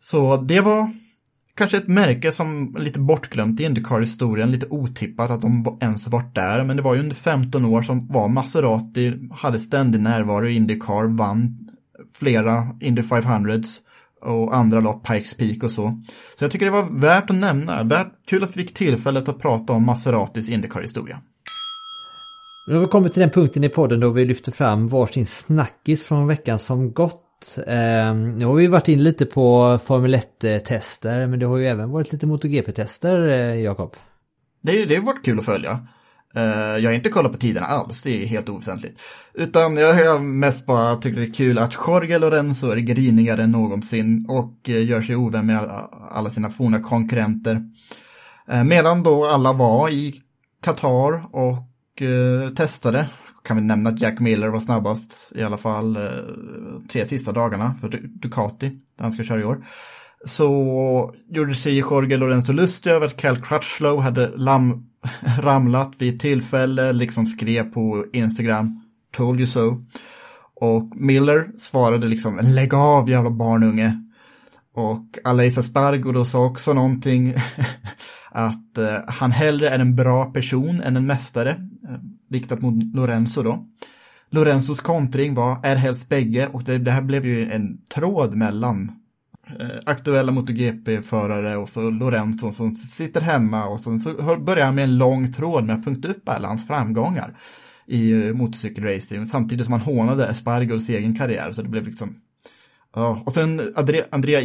[0.00, 0.90] Så det var
[1.56, 6.34] kanske ett märke som är lite bortglömt i Indycar-historien, lite otippat att de ens varit
[6.34, 10.54] där, men det var ju under 15 år som var Maserati, hade ständig närvaro i
[10.54, 11.68] Indycar, vann
[12.12, 13.78] flera Indy 500s
[14.20, 16.02] och andra lopp, Pikes Peak och så.
[16.38, 19.38] Så jag tycker det var värt att nämna, värt, kul att vi fick tillfället att
[19.38, 21.20] prata om Maseratis Indycar-historia.
[22.66, 26.06] Nu har vi kommit till den punkten i podden då vi lyfter fram varsin snackis
[26.06, 27.31] från veckan som gått.
[27.66, 31.90] Eh, nu har vi varit in lite på Formel 1-tester men det har ju även
[31.90, 33.96] varit lite MotoGP-tester, eh, Jakob.
[34.62, 35.70] Det, det har varit kul att följa.
[36.36, 36.42] Eh,
[36.82, 39.00] jag har inte kollat på tiderna alls, det är helt oväsentligt.
[39.34, 43.50] Utan jag har mest bara tycker det är kul att Jorge Lorenzo är grinigare än
[43.50, 47.60] någonsin och eh, gör sig ovän med alla- alla sina forna konkurrenter.
[48.50, 50.14] Eh, medan då alla var i
[50.64, 53.06] Qatar och eh, testade,
[53.44, 56.02] kan vi nämna att Jack Miller var snabbast i alla fall eh,
[56.92, 59.64] tre sista dagarna för Ducati, där han ska köra i år
[60.24, 64.86] så gjorde sig Jorge Lorenzo lustig över att Cal Crutchlow hade lam,
[65.40, 68.82] ramlat vid ett tillfälle, liksom skrev på Instagram,
[69.16, 69.84] told you so.
[70.54, 73.98] Och Miller svarade liksom, lägg av jävla barnunge.
[74.74, 77.34] Och Aleix Spargo då sa också någonting
[78.30, 81.56] att eh, han hellre är en bra person än en mästare,
[82.32, 83.66] riktat mot Lorenzo då.
[84.30, 88.92] Lorenzos kontring var är helst bägge och det, det här blev ju en tråd mellan
[89.60, 94.84] eh, aktuella MotoGP-förare och så Lorenzo som sitter hemma och sen så börjar han med
[94.84, 97.36] en lång tråd med att punkta upp alla hans framgångar
[97.86, 102.14] i eh, motorcykelracing samtidigt som han hånade Espargos egen karriär så det blev liksom
[102.94, 104.40] Ja, och sen Andre- Andrea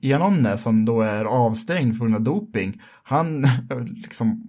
[0.00, 3.46] Iannone som då är avstängd på grund av doping, han
[4.02, 4.46] liksom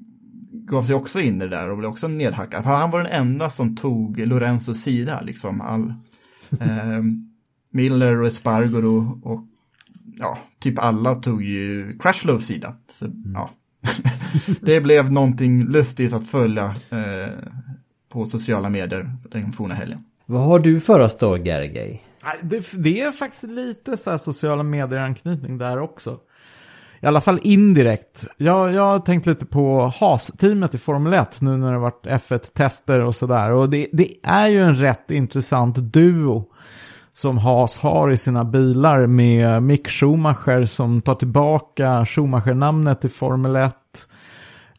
[0.70, 2.64] gav sig också in i det där och blev också nedhackad.
[2.64, 5.62] För han var den enda som tog Lorenzos sida, liksom.
[5.62, 5.94] All,
[6.62, 7.04] eh,
[7.72, 9.46] Miller och Espargaro och
[10.20, 12.76] ja, typ alla tog ju Crashlows sida.
[12.92, 13.50] Så, ja.
[14.62, 17.34] det blev någonting lustigt att följa eh,
[18.10, 20.04] på sociala medier den forna helgen.
[20.26, 22.04] Vad har du för oss då, Gergej?
[22.42, 26.20] Det, det är faktiskt lite så här sociala medier-anknytning där också.
[27.02, 28.28] I alla fall indirekt.
[28.38, 33.00] Jag, jag har tänkt lite på Haas-teamet i Formel 1 nu när det varit F1-tester
[33.00, 33.52] och sådär.
[33.52, 36.46] Och det, det är ju en rätt intressant duo
[37.14, 43.56] som Haas har i sina bilar med Mick Schumacher som tar tillbaka Schumacher-namnet i Formel
[43.56, 43.74] 1.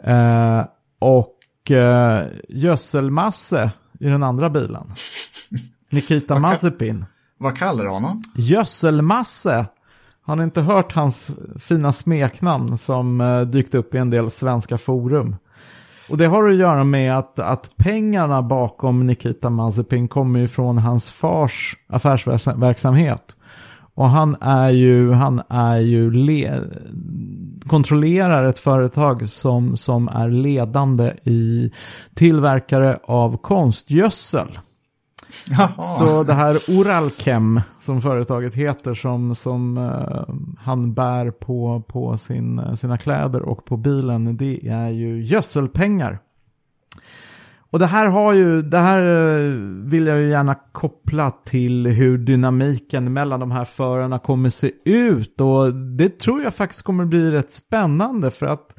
[0.05, 0.65] Eh,
[0.99, 4.87] och eh, Gödselmasse i den andra bilen.
[5.91, 7.05] Nikita Mazepin.
[7.39, 8.23] Vad kallar du honom?
[8.35, 9.67] Gödselmasse.
[10.23, 14.79] Har ni inte hört hans fina smeknamn som eh, dykt upp i en del svenska
[14.79, 15.37] forum?
[16.11, 20.79] Och det har att göra med att, att pengarna bakom Nikita Mazepin kommer ju från
[20.79, 23.37] hans fars affärsverksamhet.
[23.95, 26.55] Och han är ju, han är ju le,
[27.67, 31.73] kontrollerar ett företag som, som är ledande i
[32.15, 34.59] tillverkare av konstgödsel.
[35.47, 35.83] Jaha.
[35.83, 42.77] Så det här Oralchem som företaget heter som, som uh, han bär på, på sin,
[42.77, 46.19] sina kläder och på bilen det är ju gödselpengar.
[47.71, 49.55] Och det här har ju, det här eh,
[49.85, 55.41] vill jag ju gärna koppla till hur dynamiken mellan de här förarna kommer se ut
[55.41, 58.79] och det tror jag faktiskt kommer bli rätt spännande för att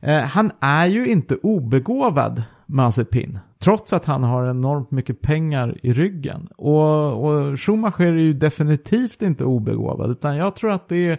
[0.00, 3.38] eh, han är ju inte obegåvad, Mazepin.
[3.62, 6.48] Trots att han har enormt mycket pengar i ryggen.
[6.56, 11.18] Och, och Schumacher är ju definitivt inte obegåvad utan jag tror att det är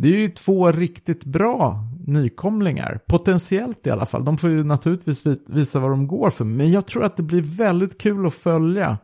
[0.00, 3.00] det är ju två riktigt bra nykomlingar.
[3.06, 4.24] Potentiellt i alla fall.
[4.24, 6.44] De får ju naturligtvis visa vad de går för.
[6.44, 8.98] Men jag tror att det blir väldigt kul att följa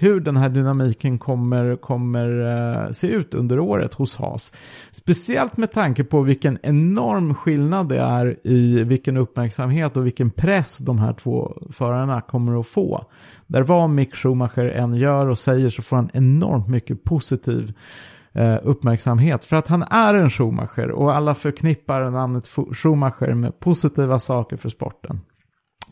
[0.00, 2.46] hur den här dynamiken kommer, kommer
[2.86, 4.54] eh, se ut under året hos Haas.
[4.90, 10.78] Speciellt med tanke på vilken enorm skillnad det är i vilken uppmärksamhet och vilken press
[10.78, 13.04] de här två förarna kommer att få.
[13.46, 17.72] Där vad Mick Schumacher än gör och säger så får han enormt mycket positiv
[18.32, 19.44] eh, uppmärksamhet.
[19.44, 24.68] För att han är en Schumacher och alla förknippar namnet Schumacher med positiva saker för
[24.68, 25.20] sporten.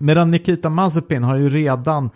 [0.00, 2.10] Medan Nikita Mazepin har ju redan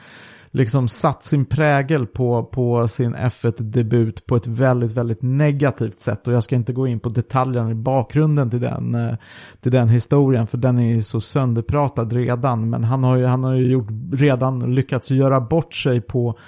[0.50, 6.28] liksom satt sin prägel på, på sin F1-debut på ett väldigt, väldigt negativt sätt.
[6.28, 9.14] Och jag ska inte gå in på detaljerna i bakgrunden till den, eh,
[9.60, 12.70] till den historien, för den är ju så sönderpratad redan.
[12.70, 16.38] Men han har ju, han har ju gjort, redan lyckats göra bort sig på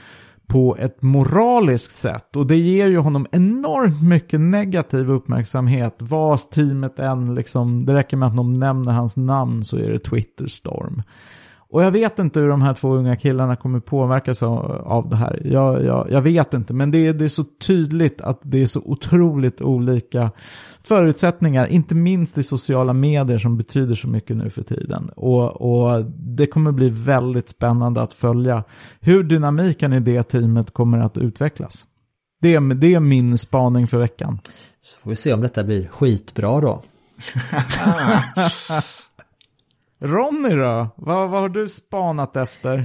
[0.46, 2.36] på ett moraliskt sätt.
[2.36, 5.96] Och det ger ju honom enormt mycket negativ uppmärksamhet.
[5.98, 9.98] Vad teamet än liksom, det räcker med att någon nämner hans namn så är det
[9.98, 11.02] Twitterstorm.
[11.72, 15.16] Och jag vet inte hur de här två unga killarna kommer påverkas av, av det
[15.16, 15.42] här.
[15.44, 18.66] Jag, jag, jag vet inte, men det är, det är så tydligt att det är
[18.66, 20.30] så otroligt olika
[20.82, 25.10] förutsättningar, inte minst i sociala medier som betyder så mycket nu för tiden.
[25.16, 28.64] Och, och det kommer bli väldigt spännande att följa
[29.00, 31.86] hur dynamiken i det teamet kommer att utvecklas.
[32.40, 34.38] Det är, det är min spaning för veckan.
[34.82, 36.82] Så får vi se om detta blir skitbra då.
[40.02, 40.88] Ronny då?
[40.96, 42.84] Vad, vad har du spanat efter?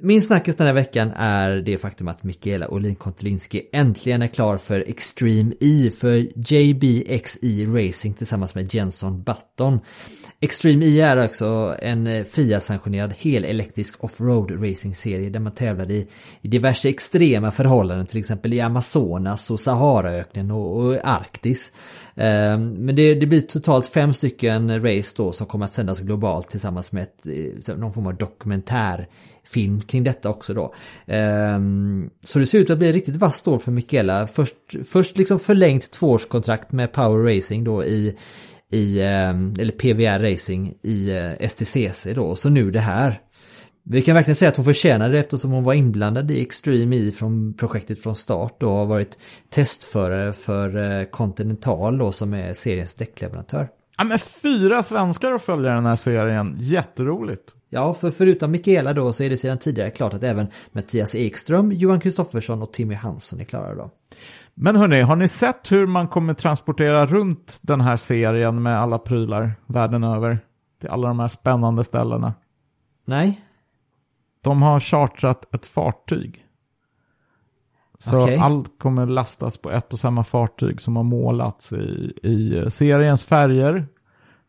[0.00, 4.58] Min snackis den här veckan är det faktum att Mikaela Olin Kontolinski äntligen är klar
[4.58, 6.16] för Extreme E för
[6.52, 9.80] JBXE Racing tillsammans med Jenson Button.
[10.40, 16.08] Extreme E är också en eh, FIA-sanktionerad helelektrisk offroad racing-serie där man tävlar i,
[16.42, 21.72] i diverse extrema förhållanden, till exempel i Amazonas och Saharaöknen och, och Arktis.
[22.14, 26.48] Ehm, men det, det blir totalt fem stycken race då som kommer att sändas globalt
[26.48, 27.26] tillsammans med ett,
[27.68, 29.08] eh, någon form av dokumentär
[29.48, 30.74] film kring detta också då.
[31.06, 34.26] Ehm, så det ser ut att bli ett riktigt vasst år för Michaela.
[34.26, 38.16] Först, först liksom förlängt tvåårskontrakt med Power Racing då i,
[38.72, 43.20] i ehm, eller PVR Racing i eh, STCC då, och så nu det här.
[43.90, 47.10] Vi kan verkligen säga att hon förtjänar det eftersom hon var inblandad i Extreme E
[47.10, 49.18] från projektet från start och har varit
[49.50, 53.68] testförare för eh, Continental då som är seriens däckleverantör.
[53.98, 56.56] Ja, men fyra svenskar att följa den här serien.
[56.58, 57.54] Jätteroligt.
[57.70, 61.72] Ja, för förutom Mikaela då så är det sedan tidigare klart att även Mattias Ekström,
[61.72, 63.90] Johan Kristoffersson och Timmy Hansson är klara då.
[64.54, 68.98] Men hörni, har ni sett hur man kommer transportera runt den här serien med alla
[68.98, 70.38] prylar världen över?
[70.80, 72.34] Till alla de här spännande ställena.
[73.04, 73.40] Nej?
[74.40, 76.44] De har chartrat ett fartyg.
[77.98, 78.36] Så Okej.
[78.36, 83.86] allt kommer lastas på ett och samma fartyg som har målats i, i seriens färger.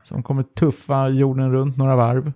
[0.04, 2.34] Som kommer tuffa jorden runt några varv.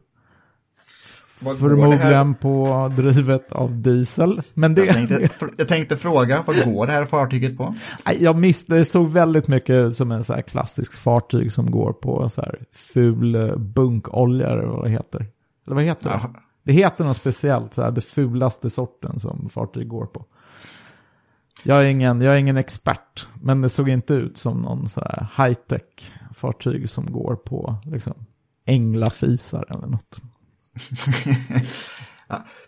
[1.42, 4.42] Vad Förmodligen på drivet av diesel.
[4.54, 4.86] Men det...
[4.86, 7.76] Jag tänkte, jag tänkte fråga, vad går det här fartyget på?
[8.20, 12.30] Jag missade, det såg väldigt mycket som en så här klassisk fartyg som går på
[12.30, 15.28] så här ful eh, bunkolja eller vad det heter.
[15.68, 16.20] Eller vad heter det?
[16.24, 16.34] Ja.
[16.64, 20.26] Det heter något speciellt, så här, det fulaste sorten som fartyg går på.
[21.64, 25.02] Jag är, ingen, jag är ingen expert, men det såg inte ut som någon så
[25.02, 28.14] här high-tech fartyg som går på liksom,
[28.66, 30.22] änglafisar eller något.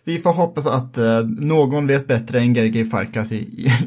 [0.04, 3.36] Vi får hoppas att eh, någon vet bättre än Gergely Farkas i,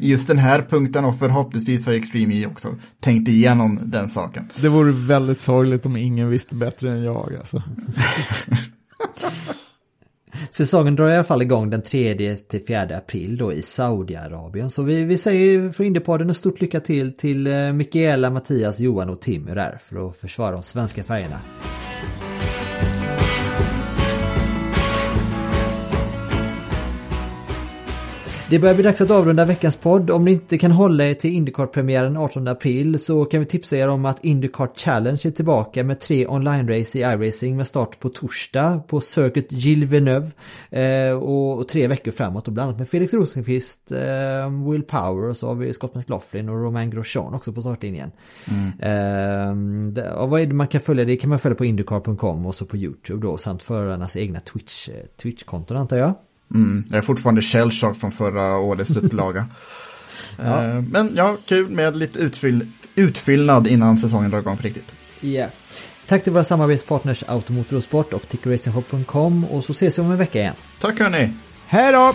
[0.00, 4.48] i just den här punkten och förhoppningsvis har Extreme E också tänkt igenom den saken.
[4.56, 7.34] Det vore väldigt sorgligt om ingen visste bättre än jag.
[7.38, 7.62] Alltså.
[10.60, 14.70] Säsongen drar i alla fall igång den 3 till 4 april då i Saudiarabien.
[14.70, 19.10] Så vi, vi säger för Indiepodden ett stort lycka till till eh, Mikaela, Mattias, Johan
[19.10, 21.40] och Timmy där för att försvara de svenska färgerna.
[28.50, 30.10] Det börjar bli dags att avrunda veckans podd.
[30.10, 33.88] Om ni inte kan hålla er till Indycar-premiären 18 april så kan vi tipsa er
[33.88, 38.82] om att Indycar Challenge är tillbaka med tre online-race i iRacing med start på torsdag
[38.88, 40.30] på Circuit Gilles Villeneuve
[40.70, 45.28] eh, och, och, tre veckor framåt och bland annat med Felix Rosenqvist, eh, Will Power
[45.28, 48.10] och så har vi Scott McLaughlin och Romain Grosjean också på startlinjen.
[48.50, 49.96] Mm.
[49.96, 51.04] Eh, och vad är det man kan följa?
[51.04, 54.88] Det kan man följa på Indycar.com och så på YouTube då samt förarnas egna Twitch,
[55.16, 56.14] Twitch-konton antar jag.
[56.54, 59.46] Mm, jag är fortfarande shellshock från förra årets upplaga.
[60.36, 60.64] ja.
[60.64, 64.94] Eh, men ja, kul med lite utfyll utfyllnad innan säsongen drar igång på riktigt.
[65.20, 65.50] Yeah.
[66.06, 70.54] Tack till våra samarbetspartners Automotorsport och TickerRacingShop.com och så ses vi om en vecka igen.
[70.78, 71.34] Tack hörni!
[71.66, 72.14] Hej då!